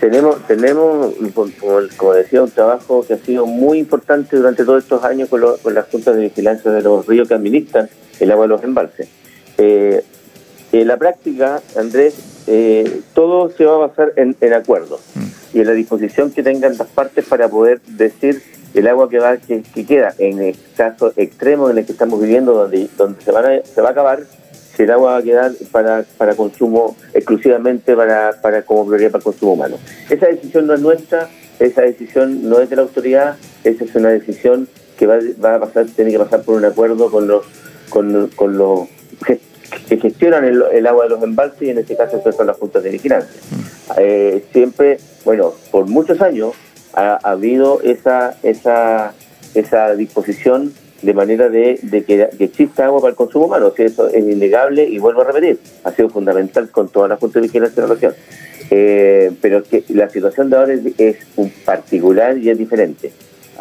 Tenemos, 0.00 0.44
tenemos 0.48 1.14
como, 1.96 2.12
decía, 2.12 2.42
un 2.42 2.50
trabajo 2.50 3.06
que 3.06 3.14
ha 3.14 3.18
sido 3.18 3.46
muy 3.46 3.78
importante 3.78 4.36
durante 4.36 4.64
todos 4.64 4.82
estos 4.82 5.04
años 5.04 5.28
con, 5.28 5.40
con 5.62 5.74
las 5.74 5.86
juntas 5.86 6.16
de 6.16 6.22
vigilancia 6.22 6.72
de 6.72 6.82
los 6.82 7.06
ríos 7.06 7.28
que 7.28 7.34
administran 7.34 7.88
el 8.18 8.32
agua 8.32 8.46
de 8.46 8.48
los 8.48 8.64
embalses 8.64 9.08
eh, 9.58 10.02
en 10.72 10.88
la 10.88 10.96
práctica, 10.96 11.60
Andrés, 11.76 12.14
eh, 12.46 13.00
todo 13.14 13.50
se 13.50 13.64
va 13.64 13.74
a 13.74 13.86
basar 13.86 14.12
en, 14.16 14.52
acuerdos 14.52 15.00
mm. 15.14 15.56
y 15.56 15.60
en 15.60 15.66
la 15.66 15.72
disposición 15.72 16.30
que 16.32 16.42
tengan 16.42 16.76
las 16.76 16.88
partes 16.88 17.24
para 17.26 17.48
poder 17.48 17.80
decir 17.82 18.42
el 18.74 18.88
agua 18.88 19.08
que 19.08 19.18
va 19.18 19.36
que, 19.36 19.62
queda 19.86 20.14
en 20.18 20.40
el 20.40 20.56
caso 20.76 21.12
extremo 21.16 21.70
en 21.70 21.78
el 21.78 21.86
que 21.86 21.92
estamos 21.92 22.20
viviendo, 22.20 22.54
donde, 22.54 22.88
donde 22.96 23.22
se, 23.22 23.30
van 23.30 23.62
se 23.64 23.80
va 23.80 23.88
a 23.88 23.92
acabar, 23.92 24.20
si 24.74 24.82
el 24.82 24.90
agua 24.90 25.12
va 25.12 25.16
a 25.18 25.22
quedar 25.22 25.52
para, 25.70 26.04
para 26.16 26.34
consumo 26.34 26.96
exclusivamente 27.12 27.94
para, 27.94 28.40
para 28.40 28.62
como 28.62 28.86
prioridad 28.86 29.10
para 29.10 29.20
el 29.20 29.24
consumo 29.24 29.52
humano. 29.52 29.76
Esa 30.08 30.26
decisión 30.26 30.66
no 30.66 30.74
es 30.74 30.80
nuestra, 30.80 31.28
esa 31.58 31.82
decisión 31.82 32.48
no 32.48 32.60
es 32.60 32.70
de 32.70 32.76
la 32.76 32.82
autoridad, 32.82 33.36
esa 33.64 33.84
es 33.84 33.94
una 33.94 34.08
decisión 34.08 34.68
que 34.96 35.06
va, 35.06 35.18
va 35.44 35.56
a 35.56 35.60
pasar, 35.60 35.86
tiene 35.86 36.10
que 36.10 36.18
pasar 36.18 36.42
por 36.42 36.56
un 36.56 36.64
acuerdo 36.64 37.10
con 37.10 37.28
los 37.28 37.44
con, 37.90 38.28
con 38.28 38.56
los 38.56 38.88
que 39.88 39.98
gestionan 39.98 40.44
el, 40.44 40.86
agua 40.86 41.04
de 41.04 41.10
los 41.10 41.22
embalses 41.22 41.62
y 41.62 41.70
en 41.70 41.78
este 41.78 41.96
caso 41.96 42.20
son 42.32 42.46
las 42.46 42.56
juntas 42.56 42.82
de 42.82 42.90
vigilancia. 42.90 43.40
Eh, 43.98 44.44
siempre, 44.52 44.98
bueno, 45.24 45.52
por 45.70 45.86
muchos 45.86 46.20
años 46.20 46.54
ha, 46.94 47.18
habido 47.22 47.80
esa, 47.82 48.36
esa, 48.42 49.14
esa 49.54 49.94
disposición 49.94 50.72
de 51.02 51.14
manera 51.14 51.48
de, 51.48 51.78
que, 52.06 52.28
exista 52.44 52.86
agua 52.86 53.00
para 53.00 53.10
el 53.10 53.16
consumo 53.16 53.46
humano. 53.46 53.72
si 53.76 53.82
eso 53.82 54.08
es 54.08 54.24
innegable 54.24 54.84
y 54.84 54.98
vuelvo 54.98 55.22
a 55.22 55.24
repetir, 55.24 55.58
ha 55.84 55.90
sido 55.90 56.08
fundamental 56.08 56.70
con 56.70 56.88
todas 56.88 57.08
las 57.08 57.18
juntas 57.18 57.42
de 57.42 57.48
vigilancia 57.48 57.82
de 57.82 57.88
la 57.88 57.94
región. 57.94 58.14
Eh, 58.70 59.32
pero 59.42 59.62
que 59.64 59.84
la 59.88 60.08
situación 60.08 60.48
de 60.48 60.56
ahora 60.56 60.72
es, 60.72 61.16
un 61.36 61.50
particular 61.64 62.38
y 62.38 62.48
es 62.48 62.56
diferente. 62.56 63.12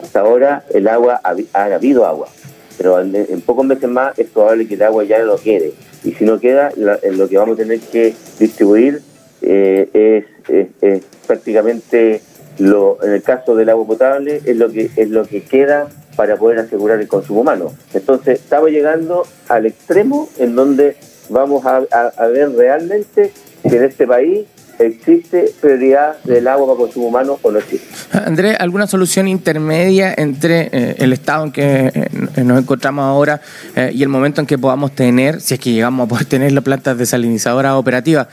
Hasta 0.02 0.21
ahora 0.21 0.63
el 0.74 0.88
agua 0.88 1.19
ha, 1.24 1.36
ha 1.54 1.65
habido 1.65 2.06
agua, 2.06 2.30
pero 2.78 3.02
en, 3.02 3.41
pocos 3.41 3.65
meses 3.65 3.89
más 3.89 4.17
es 4.17 4.30
probable 4.30 4.67
que 4.67 4.76
el 4.76 4.84
agua 4.84 5.04
ya 5.04 5.21
no 5.24 5.36
quede. 5.36 5.74
Y 6.04 6.14
si 6.14 6.26
no 6.26 6.40
queda, 6.40 6.72
lo 6.76 7.30
que 7.30 7.38
vamos 7.38 7.60
a 7.60 7.62
tener 7.62 7.80
que 7.80 8.16
distribuir 8.40 9.02
eh, 9.42 10.26
es, 10.50 11.04
prácticamente, 11.28 12.22
lo, 12.58 12.98
en 13.04 13.12
el 13.12 13.22
caso 13.22 13.56
del 13.56 13.70
agua 13.70 13.88
potable, 13.88 14.42
es 14.46 14.58
lo 14.58 14.72
que 14.72 14.90
es 14.96 15.10
lo 15.10 15.24
que 15.26 15.44
queda 15.44 15.88
para 16.16 16.36
poder 16.36 16.60
asegurar 16.60 17.00
el 17.00 17.08
consumo 17.08 17.42
humano. 17.42 17.74
Entonces, 17.94 18.40
estamos 18.40 18.70
llegando 18.70 19.24
al 19.48 19.66
extremo 19.66 20.30
en 20.38 20.56
donde 20.56 20.96
vamos 21.30 21.66
a, 21.66 22.28
ver 22.28 22.52
realmente 22.52 23.32
que 23.64 23.76
en 23.78 23.84
este 23.84 24.06
país 24.06 24.46
¿Existe 24.82 25.54
prioridad 25.62 26.17
del 26.24 26.48
agua 26.48 26.65
para 26.65 26.80
consumo 26.80 27.10
humano 27.10 27.38
o 27.44 27.52
no 27.52 27.60
existe? 27.60 27.88
Andrés, 28.17 28.58
¿alguna 28.60 28.88
solución 28.88 29.28
intermedia 29.28 30.12
entre 30.17 30.70
eh, 30.72 30.96
el 30.98 31.13
estado 31.13 31.46
en 31.46 31.52
que 31.52 31.91
eh, 31.94 32.44
nos 32.44 32.60
encontramos 32.60 33.04
ahora 33.04 33.41
eh, 33.76 33.91
y 33.94 34.02
el 34.02 34.10
momento 34.10 34.41
en 34.41 34.48
que 34.48 34.58
podamos 34.58 34.94
tener, 34.94 35.39
si 35.39 35.54
es 35.54 35.60
que 35.60 35.72
llegamos 35.72 36.06
a 36.06 36.10
poder 36.10 36.26
tener 36.26 36.52
la 36.54 36.62
planta 36.62 36.96
desalinizadora 36.96 37.78
operativa? 37.78 38.28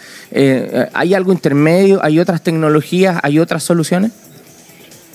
¿Hay 0.95 1.13
algo 1.13 1.33
intermedio? 1.33 2.03
¿Hay 2.03 2.19
otras 2.19 2.41
tecnologías? 2.41 3.21
¿Hay 3.23 3.39
otras 3.39 3.63
soluciones? 3.63 4.13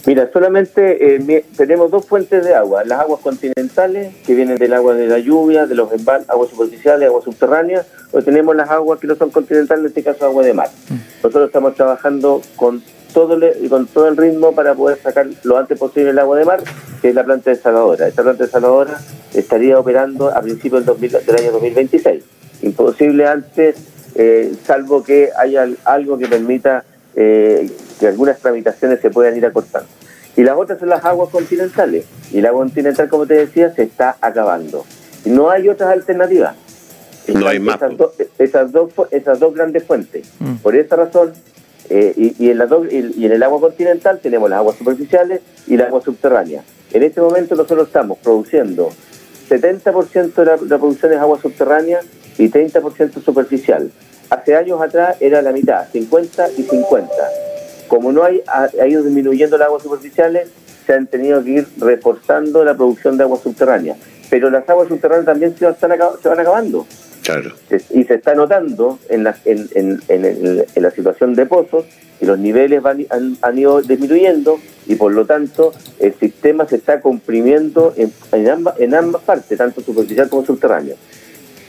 Mira, 0.05 0.29
solamente 0.33 1.15
eh, 1.15 1.45
tenemos 1.55 1.89
dos 1.89 2.05
fuentes 2.05 2.43
de 2.43 2.53
agua, 2.53 2.83
las 2.83 2.99
aguas 2.99 3.21
continentales, 3.21 4.13
que 4.25 4.35
vienen 4.35 4.57
del 4.57 4.73
agua 4.73 4.95
de 4.95 5.07
la 5.07 5.19
lluvia, 5.19 5.65
de 5.65 5.75
los 5.75 5.89
aguas 6.27 6.49
superficiales, 6.49 7.07
aguas 7.07 7.23
subterráneas, 7.23 7.85
o 8.11 8.21
tenemos 8.21 8.53
las 8.53 8.69
aguas 8.69 8.99
que 8.99 9.07
no 9.07 9.15
son 9.15 9.29
continentales, 9.29 9.81
en 9.81 9.87
este 9.87 10.03
caso 10.03 10.25
agua 10.25 10.43
de 10.43 10.53
mar. 10.53 10.69
Mm. 10.89 10.95
Nosotros 11.23 11.47
estamos 11.47 11.75
trabajando 11.75 12.41
con 12.57 12.83
todo, 13.13 13.35
el, 13.35 13.69
con 13.69 13.87
todo 13.87 14.09
el 14.09 14.17
ritmo 14.17 14.53
para 14.53 14.75
poder 14.75 14.97
sacar 14.97 15.27
lo 15.43 15.57
antes 15.57 15.79
posible 15.79 16.09
el 16.09 16.19
agua 16.19 16.37
de 16.37 16.45
mar, 16.45 16.59
que 17.01 17.09
es 17.09 17.15
la 17.15 17.23
planta 17.23 17.51
desaladora. 17.51 18.07
Esta 18.07 18.23
planta 18.23 18.43
desaladora 18.43 18.99
estaría 19.33 19.79
operando 19.79 20.35
a 20.35 20.41
principios 20.41 20.85
del, 20.85 20.99
del 20.99 21.35
año 21.37 21.51
2026. 21.53 22.23
Imposible 22.63 23.25
antes, 23.25 23.77
eh, 24.15 24.53
salvo 24.65 25.03
que 25.03 25.29
haya 25.37 25.67
algo 25.85 26.17
que 26.17 26.27
permita 26.27 26.83
eh, 27.15 27.69
que 27.99 28.07
algunas 28.07 28.39
tramitaciones 28.39 28.99
se 28.99 29.09
puedan 29.09 29.37
ir 29.37 29.45
acortando. 29.45 29.87
Y 30.35 30.43
las 30.43 30.57
otras 30.57 30.79
son 30.79 30.89
las 30.89 31.05
aguas 31.05 31.29
continentales. 31.29 32.05
Y 32.31 32.39
el 32.39 32.45
agua 32.45 32.63
continental, 32.63 33.07
como 33.07 33.25
te 33.25 33.35
decía, 33.35 33.73
se 33.73 33.83
está 33.83 34.17
acabando. 34.19 34.85
No 35.25 35.49
hay 35.49 35.69
otras 35.69 35.91
alternativas. 35.91 36.55
No 37.27 37.47
hay 37.47 37.59
más. 37.59 37.79
Esas, 38.37 38.71
dos, 38.71 38.91
esas 39.11 39.39
dos 39.39 39.53
grandes 39.53 39.83
fuentes. 39.83 40.27
Mm. 40.39 40.55
Por 40.55 40.75
esa 40.75 40.95
razón, 40.95 41.33
eh, 41.89 42.33
y, 42.39 42.49
en 42.49 42.57
la 42.57 42.67
y, 42.89 43.25
en 43.25 43.31
el 43.31 43.43
agua 43.43 43.59
continental 43.59 44.19
tenemos 44.21 44.49
las 44.49 44.59
aguas 44.59 44.77
superficiales 44.77 45.41
y 45.67 45.77
las 45.77 45.87
aguas 45.87 46.03
subterráneas. 46.03 46.65
En 46.91 47.03
este 47.03 47.21
momento 47.21 47.55
nosotros 47.55 47.87
estamos 47.87 48.17
produciendo 48.19 48.89
70% 49.49 50.33
de 50.33 50.45
la, 50.45 50.57
de 50.57 50.67
la 50.67 50.77
producción 50.77 51.13
es 51.13 51.19
agua 51.19 51.39
subterránea 51.41 51.99
y 52.37 52.49
30% 52.49 53.23
superficial. 53.23 53.91
Hace 54.33 54.55
años 54.55 54.81
atrás 54.81 55.17
era 55.19 55.43
la 55.43 55.51
mitad, 55.51 55.85
50 55.91 56.53
y 56.57 56.63
50. 56.63 57.07
Como 57.87 58.11
no 58.11 58.23
hay, 58.23 58.41
ha, 58.47 58.87
ido 58.87 59.03
disminuyendo 59.03 59.59
las 59.59 59.67
aguas 59.67 59.83
superficiales, 59.83 60.49
se 60.87 60.93
han 60.93 61.05
tenido 61.05 61.43
que 61.43 61.51
ir 61.51 61.67
reforzando 61.77 62.65
la 62.65 62.73
producción 62.75 63.15
de 63.15 63.25
agua 63.25 63.37
subterránea. 63.37 63.95
Pero 64.31 64.49
las 64.49 64.67
aguas 64.67 64.87
subterráneas 64.87 65.27
también 65.27 65.55
se, 65.55 65.69
están, 65.69 65.91
se 66.19 66.29
van 66.29 66.39
acabando. 66.39 66.87
Claro. 67.21 67.51
Y 67.91 68.05
se 68.05 68.15
está 68.15 68.33
notando 68.33 68.97
en 69.07 69.23
la, 69.23 69.37
en, 69.45 69.69
en, 69.75 70.01
en, 70.07 70.65
la 70.81 70.89
situación 70.89 71.35
de 71.35 71.45
pozos 71.45 71.85
que 72.19 72.25
los 72.25 72.39
niveles 72.39 72.81
van, 72.81 73.05
han, 73.11 73.37
han, 73.39 73.57
ido 73.59 73.83
disminuyendo 73.83 74.59
y 74.87 74.95
por 74.95 75.13
lo 75.13 75.27
tanto 75.27 75.73
el 75.99 76.15
sistema 76.15 76.67
se 76.67 76.77
está 76.77 77.01
comprimiendo 77.01 77.93
en, 77.95 78.49
ambas, 78.49 78.79
en 78.79 78.95
ambas 78.95 79.21
partes, 79.21 79.55
tanto 79.59 79.81
superficial 79.81 80.27
como 80.27 80.43
subterráneo. 80.43 80.95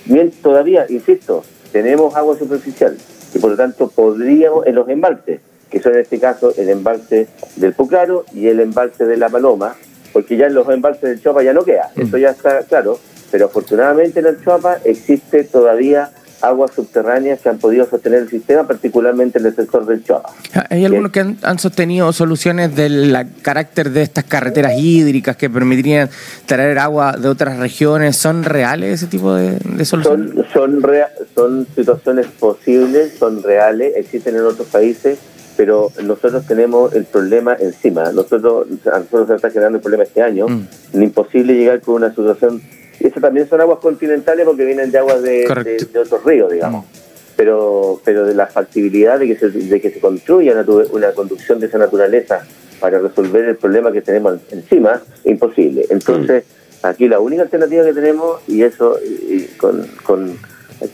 Bien, 0.06 0.30
todavía, 0.42 0.86
insisto, 0.88 1.44
tenemos 1.74 2.14
agua 2.14 2.38
superficial 2.38 2.96
y 3.34 3.38
por 3.40 3.50
lo 3.50 3.56
tanto 3.56 3.88
podríamos 3.88 4.64
en 4.64 4.76
los 4.76 4.88
embalses, 4.88 5.40
que 5.68 5.80
son 5.80 5.94
en 5.94 6.02
este 6.02 6.20
caso 6.20 6.54
el 6.56 6.68
embalse 6.68 7.26
del 7.56 7.72
Puclaro 7.72 8.24
y 8.32 8.46
el 8.46 8.60
embalse 8.60 9.04
de 9.04 9.16
la 9.16 9.28
Paloma, 9.28 9.74
porque 10.12 10.36
ya 10.36 10.46
en 10.46 10.54
los 10.54 10.68
embalses 10.68 11.02
del 11.02 11.20
Chopa 11.20 11.42
ya 11.42 11.52
no 11.52 11.64
queda, 11.64 11.90
mm. 11.96 12.02
eso 12.02 12.16
ya 12.18 12.30
está 12.30 12.62
claro, 12.62 13.00
pero 13.32 13.46
afortunadamente 13.46 14.20
en 14.20 14.26
el 14.26 14.44
Chopa 14.44 14.78
existe 14.84 15.42
todavía 15.42 16.12
aguas 16.44 16.72
subterráneas 16.74 17.40
que 17.40 17.48
han 17.48 17.58
podido 17.58 17.86
sostener 17.86 18.20
el 18.20 18.28
sistema, 18.28 18.66
particularmente 18.66 19.38
en 19.38 19.46
el 19.46 19.56
sector 19.56 19.86
del 19.86 20.04
Choa. 20.04 20.22
Hay 20.70 20.84
algunos 20.84 21.10
que 21.10 21.20
han, 21.20 21.58
sostenido 21.58 22.12
soluciones 22.12 22.76
del 22.76 23.16
carácter 23.42 23.90
de 23.90 24.02
estas 24.02 24.24
carreteras 24.24 24.74
hídricas 24.78 25.36
que 25.36 25.48
permitirían 25.48 26.10
traer 26.46 26.78
agua 26.78 27.12
de 27.12 27.28
otras 27.28 27.58
regiones. 27.58 28.16
¿Son 28.16 28.44
reales 28.44 29.02
ese 29.02 29.06
tipo 29.06 29.34
de, 29.34 29.84
soluciones? 29.84 30.32
Son, 30.34 30.46
son, 30.52 30.82
son 31.34 31.66
situaciones 31.74 32.26
posibles, 32.26 33.14
son 33.18 33.42
reales, 33.42 33.94
existen 33.96 34.36
en 34.36 34.44
otros 34.44 34.68
países 34.68 35.18
pero 35.56 35.92
nosotros 36.02 36.44
tenemos 36.48 36.92
el 36.96 37.04
problema 37.04 37.56
encima. 37.60 38.10
Nosotros, 38.10 38.66
a 38.92 38.98
nosotros 38.98 39.28
se 39.28 39.34
está 39.36 39.50
generando 39.50 39.78
el 39.78 39.82
problema 39.82 40.02
este 40.02 40.20
año. 40.20 40.48
Mm. 40.48 41.00
Imposible 41.00 41.54
llegar 41.54 41.80
con 41.80 41.94
una 41.94 42.08
situación 42.08 42.60
eso 43.00 43.20
también 43.20 43.48
son 43.48 43.60
aguas 43.60 43.80
continentales 43.80 44.46
porque 44.46 44.64
vienen 44.64 44.90
de 44.90 44.98
aguas 44.98 45.22
de, 45.22 45.46
otros 46.00 46.24
ríos, 46.24 46.50
digamos. 46.50 46.84
Mm. 46.86 46.88
Pero, 47.36 48.00
pero 48.04 48.24
de 48.24 48.34
la 48.34 48.46
factibilidad 48.46 49.18
de 49.18 49.26
que 49.26 49.36
se, 49.36 49.50
de 49.50 49.80
que 49.80 49.90
se 49.90 50.00
construya 50.00 50.52
una, 50.92 51.12
conducción 51.12 51.58
de 51.58 51.66
esa 51.66 51.78
naturaleza 51.78 52.46
para 52.80 53.00
resolver 53.00 53.44
el 53.44 53.56
problema 53.56 53.90
que 53.92 54.00
tenemos 54.00 54.38
encima, 54.50 55.02
imposible. 55.24 55.86
Entonces, 55.90 56.44
mm. 56.82 56.86
aquí 56.86 57.08
la 57.08 57.18
única 57.18 57.42
alternativa 57.42 57.84
que 57.84 57.92
tenemos, 57.92 58.40
y 58.46 58.62
eso 58.62 58.96
con, 59.58 59.86
con 60.04 60.38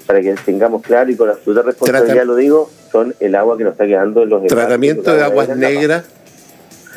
para 0.07 0.21
que 0.21 0.35
tengamos 0.45 0.83
claro 0.83 1.11
y 1.11 1.17
con 1.17 1.29
absoluta 1.29 1.63
responsabilidad 1.63 2.25
lo 2.25 2.37
digo, 2.37 2.71
son 2.91 3.15
el 3.21 3.35
agua 3.35 3.57
que 3.57 3.65
nos 3.65 3.73
está 3.73 3.87
quedando 3.87 4.23
en 4.23 4.29
los... 4.29 4.47
Tratamiento 4.47 5.15
de 5.15 5.23
aguas 5.23 5.57
negras 5.57 6.05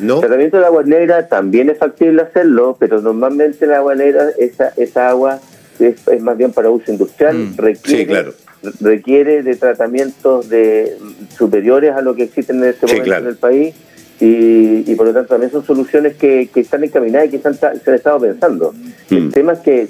el 0.00 0.20
tratamiento 0.20 0.58
de 0.58 0.66
agua 0.66 0.82
negra 0.82 1.28
también 1.28 1.70
es 1.70 1.78
factible 1.78 2.22
hacerlo, 2.22 2.76
pero 2.78 3.00
normalmente 3.00 3.64
el 3.64 3.72
agua 3.72 3.94
negra, 3.94 4.28
esa, 4.38 4.72
esa 4.76 5.08
agua 5.08 5.40
es, 5.78 5.96
más 6.20 6.36
bien 6.36 6.52
para 6.52 6.70
uso 6.70 6.90
industrial, 6.90 7.36
mm, 7.36 7.56
requiere, 7.56 8.32
requiere 8.80 9.42
de 9.42 9.54
tratamientos 9.54 10.48
de 10.48 10.96
superiores 11.36 11.92
a 11.94 12.00
lo 12.00 12.14
que 12.14 12.24
existen 12.24 12.62
en 12.62 12.70
este 12.70 12.86
momento 12.86 13.14
en 13.14 13.26
el 13.26 13.36
país 13.36 13.74
y, 14.20 14.90
y, 14.90 14.94
por 14.94 15.06
lo 15.06 15.12
tanto 15.12 15.30
también 15.30 15.50
son 15.50 15.66
soluciones 15.66 16.14
que, 16.14 16.48
que 16.52 16.60
están 16.60 16.84
encaminadas 16.84 17.26
y 17.26 17.30
que 17.30 17.36
están, 17.36 17.54
se 17.54 17.90
han 17.90 17.96
estado 17.96 18.20
pensando. 18.20 18.72
El 19.10 19.24
mm. 19.24 19.30
tema 19.32 19.52
es 19.54 19.58
que 19.60 19.88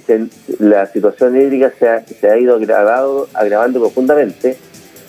la 0.59 0.87
situación 0.87 1.37
hídrica 1.37 1.73
se 1.79 1.89
ha, 1.89 2.07
se 2.07 2.31
ha 2.31 2.39
ido 2.39 2.57
agravado, 2.57 3.29
agravando 3.35 3.81
profundamente. 3.81 4.57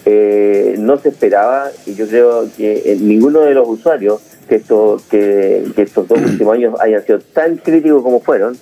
Eh, 0.08 0.76
no 0.78 1.00
se 1.00 1.10
esperaba, 1.10 1.72
y 1.86 1.96
yo 1.96 2.08
creo 2.08 2.48
que 2.56 2.98
ninguno 3.00 3.42
de 3.42 3.56
los 3.56 3.68
usuarios 3.68 4.22
que, 4.48 4.56
esto, 4.56 5.02
que, 5.10 5.66
estos 5.78 6.08
dos 6.08 6.20
últimos 6.26 6.54
años 6.54 6.80
hayan 6.80 7.04
sido 7.06 7.20
tan 7.20 7.58
críticos 7.58 8.04
como 8.04 8.20
fueron. 8.20 8.58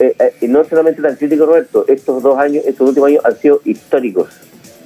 Eh, 0.00 0.16
eh, 0.18 0.34
y 0.40 0.48
no 0.48 0.64
solamente 0.64 1.02
tan 1.02 1.16
críticos, 1.16 1.46
Roberto, 1.46 1.84
estos 1.86 2.22
dos 2.22 2.38
años, 2.38 2.64
estos 2.66 2.88
últimos 2.88 3.10
años 3.10 3.24
han 3.24 3.36
sido 3.36 3.60
históricos. 3.64 4.30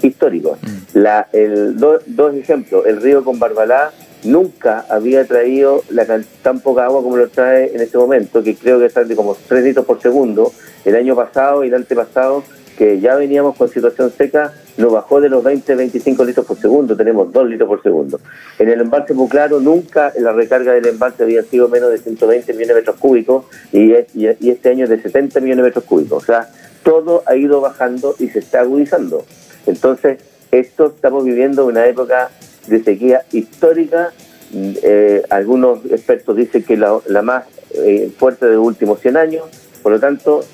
Históricos. 0.03 0.59
Mm. 0.61 0.99
La, 0.99 1.29
el, 1.33 1.77
dos 1.79 2.35
ejemplos, 2.35 2.85
el 2.87 3.01
río 3.01 3.25
con 3.25 3.39
Barbalá 3.39 3.93
nunca 4.25 4.85
había 4.89 5.25
traído 5.25 5.83
la, 5.91 6.07
tan 6.43 6.61
poca 6.61 6.85
agua 6.85 7.03
como 7.03 7.17
lo 7.17 7.29
trae 7.29 7.75
en 7.75 7.81
este 7.81 7.99
momento, 7.99 8.43
que 8.43 8.55
creo 8.55 8.79
que 8.79 9.05
de 9.05 9.17
como 9.17 9.37
3 9.49 9.65
litros 9.65 9.87
por 9.87 10.01
segundo. 10.01 10.53
El 10.85 10.97
año 10.97 11.15
pasado 11.17 11.65
y 11.65 11.69
el 11.69 11.75
antepasado, 11.75 12.43
que 12.77 13.01
ya 13.01 13.17
veníamos 13.17 13.57
con 13.57 13.69
situación 13.69 14.13
seca, 14.17 14.53
no 14.77 14.91
bajó 14.91 15.21
de 15.21 15.29
los 15.29 15.43
20, 15.43 15.75
25 15.75 16.25
litros 16.25 16.47
por 16.47 16.59
segundo, 16.59 16.97
tenemos 16.97 17.33
2 17.33 17.49
litros 17.49 17.69
por 17.69 17.83
segundo. 17.83 18.21
En 18.59 18.69
el 18.69 18.81
embalse 18.81 19.15
Claro 19.29 19.61
nunca 19.61 20.13
la 20.19 20.33
recarga 20.33 20.73
del 20.73 20.87
embalse 20.87 21.23
había 21.23 21.43
sido 21.43 21.69
menos 21.69 21.91
de 21.91 21.99
120 21.99 22.53
millones 22.53 22.69
de 22.69 22.75
metros 22.75 22.97
cúbicos 22.97 23.45
y, 23.73 23.93
este 23.93 24.69
año 24.69 24.87
de 24.87 25.01
70 25.01 25.41
millones 25.41 25.65
de 25.65 25.69
metros 25.69 25.85
cúbicos. 25.85 26.23
O 26.23 26.27
sea, 26.27 26.49
todo 26.83 27.23
ha 27.27 27.37
ido 27.37 27.61
bajando 27.61 28.15
y 28.19 28.29
se 28.29 28.41
está 28.41 28.61
agudizando. 28.61 29.25
Entonces, 29.67 30.19
esto 30.53 30.87
estamos 30.95 31.25
viviendo 31.25 31.67
una 31.67 31.87
época 31.87 32.31
de 32.69 32.83
sequía 32.83 33.23
histórica. 33.33 34.13
Eh, 34.55 35.23
algunos 35.31 35.85
expertos 35.87 36.37
dicen 36.37 36.63
que 36.63 36.77
la, 36.77 36.99
la 37.07 37.23
más 37.23 37.45
eh, 37.75 38.11
fuerte 38.17 38.47
de 38.47 38.55
los 38.55 38.67
últimos 38.67 39.01
100 39.01 39.17
años. 39.17 39.45
Por 39.83 39.93
lo 39.93 40.01
tanto, 40.01 40.45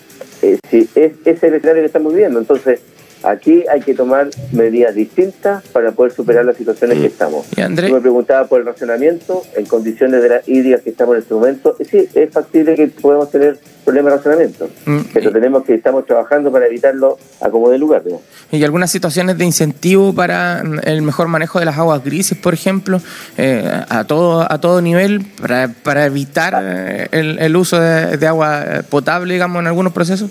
eh, 0.43 0.59
si 0.69 0.89
es, 0.95 1.13
es 1.25 1.43
el 1.43 1.55
escenario 1.55 1.83
que 1.83 1.87
estamos 1.87 2.13
viviendo. 2.13 2.39
Entonces, 2.39 2.81
Aquí 3.23 3.65
hay 3.71 3.81
que 3.81 3.95
tomar 3.95 4.31
medidas 4.53 4.95
distintas 4.95 5.63
para 5.69 5.93
poder 5.93 6.13
superar 6.13 6.45
las 6.45 6.57
situaciones 6.57 6.99
que 6.99 7.07
estamos. 7.07 7.47
¿Y 7.57 7.61
André? 7.61 7.93
me 7.93 8.01
preguntaba 8.01 8.47
por 8.47 8.61
el 8.61 8.67
racionamiento 8.67 9.43
en 9.57 9.67
condiciones 9.67 10.23
de 10.23 10.29
las 10.29 10.49
hídricas 10.49 10.83
que 10.83 10.91
estamos 10.91 11.15
en 11.15 11.23
este 11.23 11.35
momento. 11.35 11.77
Sí, 11.89 12.09
es 12.15 12.31
factible 12.31 12.75
que 12.75 12.89
podamos 12.89 13.31
tener 13.31 13.59
problemas 13.85 14.13
de 14.13 14.17
racionamiento, 14.17 14.69
mm, 14.87 15.01
pero 15.13 15.33
tenemos 15.33 15.65
que 15.65 15.75
estamos 15.75 16.07
trabajando 16.07 16.51
para 16.53 16.67
evitarlo 16.67 17.19
a 17.41 17.51
como 17.51 17.69
de 17.71 17.79
lugar. 17.79 18.03
¿Y 18.51 18.65
algunas 18.65 18.91
situaciones 18.91 19.39
de 19.39 19.45
incentivo 19.45 20.15
para 20.15 20.63
el 20.83 21.03
mejor 21.03 21.29
manejo 21.29 21.59
de 21.59 21.65
las 21.65 21.79
aguas 21.79 22.03
grises, 22.05 22.39
por 22.39 22.55
ejemplo, 22.55 23.01
eh, 23.37 23.69
a 23.89 24.05
todo 24.05 24.51
a 24.51 24.61
todo 24.61 24.81
nivel 24.81 25.25
para, 25.41 25.69
para 25.69 26.07
evitar 26.07 26.61
eh, 26.63 27.09
el, 27.13 27.39
el, 27.39 27.57
uso 27.57 27.81
de, 27.81 28.17
de 28.17 28.27
agua 28.27 28.83
potable, 28.89 29.35
digamos, 29.35 29.61
en 29.61 29.67
algunos 29.67 29.93
procesos? 29.93 30.31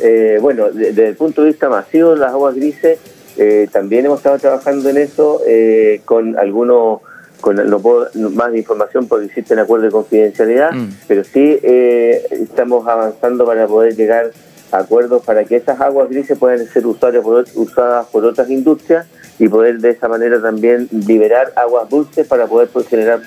Eh, 0.00 0.38
bueno, 0.40 0.70
desde 0.70 1.08
el 1.08 1.16
punto 1.16 1.42
de 1.42 1.48
vista 1.48 1.68
masivo, 1.68 2.14
las 2.14 2.32
aguas 2.32 2.54
grises, 2.54 2.98
eh, 3.36 3.68
también 3.70 4.06
hemos 4.06 4.18
estado 4.18 4.38
trabajando 4.38 4.88
en 4.88 4.98
eso 4.98 5.40
eh, 5.46 6.00
con 6.04 6.36
algunos, 6.38 7.00
con 7.40 7.56
no 7.56 7.78
puedo 7.80 8.08
más 8.30 8.52
de 8.52 8.58
información 8.58 9.06
porque 9.06 9.26
existen 9.26 9.58
acuerdos 9.58 9.86
de 9.86 9.92
confidencialidad, 9.92 10.72
mm. 10.72 10.88
pero 11.06 11.24
sí 11.24 11.58
estamos 11.62 12.86
avanzando 12.86 13.44
para 13.44 13.66
poder 13.66 13.94
llegar 13.94 14.32
a 14.72 14.78
acuerdos 14.78 15.24
para 15.24 15.44
que 15.44 15.56
esas 15.56 15.80
aguas 15.80 16.10
grises 16.10 16.36
puedan 16.38 16.66
ser 16.66 16.86
usadas 16.86 17.22
por, 17.22 17.44
usadas 17.54 18.06
por 18.06 18.24
otras 18.24 18.50
industrias 18.50 19.06
y 19.38 19.48
poder 19.48 19.78
de 19.78 19.90
esa 19.90 20.08
manera 20.08 20.42
también 20.42 20.88
liberar 20.90 21.52
aguas 21.56 21.88
dulces 21.88 22.26
para 22.26 22.46
poder 22.46 22.68
pues, 22.68 22.88
generar 22.88 23.20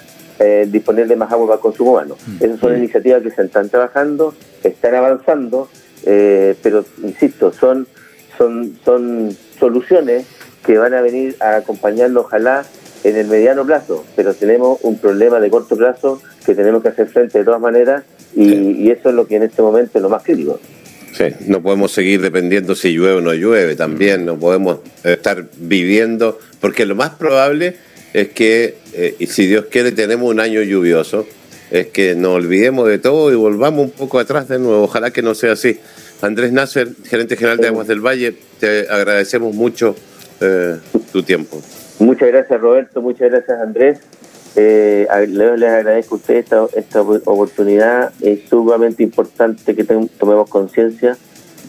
eh, 0.43 0.67
disponer 0.67 1.07
de 1.07 1.15
más 1.15 1.31
agua 1.31 1.45
para 1.45 1.55
el 1.57 1.61
consumo 1.61 1.91
humano. 1.91 2.15
Mm. 2.25 2.43
Esas 2.43 2.59
son 2.59 2.75
iniciativas 2.75 3.21
que 3.21 3.29
se 3.29 3.43
están 3.43 3.69
trabajando, 3.69 4.33
están 4.63 4.95
avanzando, 4.95 5.69
eh, 6.05 6.55
pero 6.61 6.85
insisto, 7.03 7.53
son, 7.53 7.87
son, 8.37 8.77
son 8.83 9.35
soluciones 9.59 10.25
que 10.65 10.77
van 10.77 10.93
a 10.93 11.01
venir 11.01 11.35
a 11.39 11.57
acompañarnos, 11.57 12.25
ojalá, 12.25 12.65
en 13.03 13.15
el 13.15 13.27
mediano 13.27 13.65
plazo, 13.65 14.05
pero 14.15 14.33
tenemos 14.33 14.79
un 14.83 14.97
problema 14.97 15.39
de 15.39 15.49
corto 15.49 15.75
plazo 15.75 16.21
que 16.45 16.53
tenemos 16.53 16.83
que 16.83 16.89
hacer 16.89 17.07
frente 17.07 17.39
de 17.39 17.45
todas 17.45 17.61
maneras 17.61 18.03
y, 18.35 18.89
eso 18.89 19.09
es 19.09 19.15
lo 19.15 19.27
que 19.27 19.35
en 19.35 19.43
este 19.43 19.61
momento 19.61 19.97
es 19.97 20.01
lo 20.01 20.09
más 20.09 20.23
crítico. 20.23 20.59
Sí, 21.13 21.25
no 21.47 21.61
podemos 21.61 21.91
seguir 21.91 22.21
dependiendo 22.21 22.75
si 22.75 22.93
llueve 22.93 23.17
o 23.17 23.21
no 23.21 23.33
llueve, 23.33 23.75
también 23.75 24.25
no 24.25 24.37
podemos 24.37 24.79
estar 25.03 25.45
viviendo, 25.57 26.39
porque 26.59 26.85
lo 26.85 26.95
más 26.95 27.11
probable 27.11 27.75
es 28.13 28.29
que, 28.29 28.75
eh, 28.93 29.15
y 29.19 29.27
si 29.27 29.47
Dios 29.47 29.65
quiere, 29.69 29.91
tenemos 29.91 30.29
un 30.29 30.39
año 30.39 30.61
lluvioso, 30.61 31.25
es 31.71 31.87
que 31.87 32.15
nos 32.15 32.35
olvidemos 32.35 32.87
de 32.87 32.99
todo 32.99 33.31
y 33.31 33.35
volvamos 33.35 33.85
un 33.85 33.91
poco 33.91 34.19
atrás 34.19 34.47
de 34.49 34.59
nuevo. 34.59 34.83
Ojalá 34.83 35.11
que 35.11 35.21
no 35.21 35.33
sea 35.33 35.53
así. 35.53 35.79
Andrés 36.21 36.51
Nasser, 36.51 36.89
gerente 37.05 37.35
general 37.35 37.57
de 37.57 37.67
Aguas 37.67 37.87
del 37.87 38.05
Valle, 38.05 38.35
te 38.59 38.87
agradecemos 38.89 39.55
mucho 39.55 39.95
eh, 40.41 40.77
tu 41.11 41.23
tiempo. 41.23 41.59
Muchas 41.99 42.27
gracias 42.27 42.59
Roberto, 42.59 43.01
muchas 43.01 43.31
gracias 43.31 43.59
Andrés. 43.59 43.99
Eh, 44.55 45.07
les 45.27 45.69
agradezco 45.69 46.15
a 46.15 46.17
ustedes 46.17 46.43
esta, 46.43 46.65
esta 46.75 47.01
oportunidad. 47.01 48.11
Es 48.21 48.49
sumamente 48.49 49.01
importante 49.01 49.73
que 49.73 49.83
tomemos 49.83 50.49
conciencia 50.49 51.17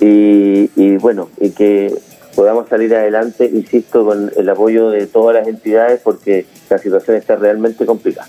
y, 0.00 0.68
y 0.74 0.96
bueno, 0.96 1.30
y 1.38 1.50
que 1.50 1.94
podamos 2.34 2.68
salir 2.68 2.94
adelante, 2.94 3.44
insisto, 3.46 4.04
con 4.04 4.32
el 4.36 4.48
apoyo 4.48 4.90
de 4.90 5.06
todas 5.06 5.36
las 5.36 5.46
entidades 5.46 6.00
porque 6.02 6.46
la 6.68 6.78
situación 6.78 7.16
está 7.16 7.36
realmente 7.36 7.86
complicada. 7.86 8.20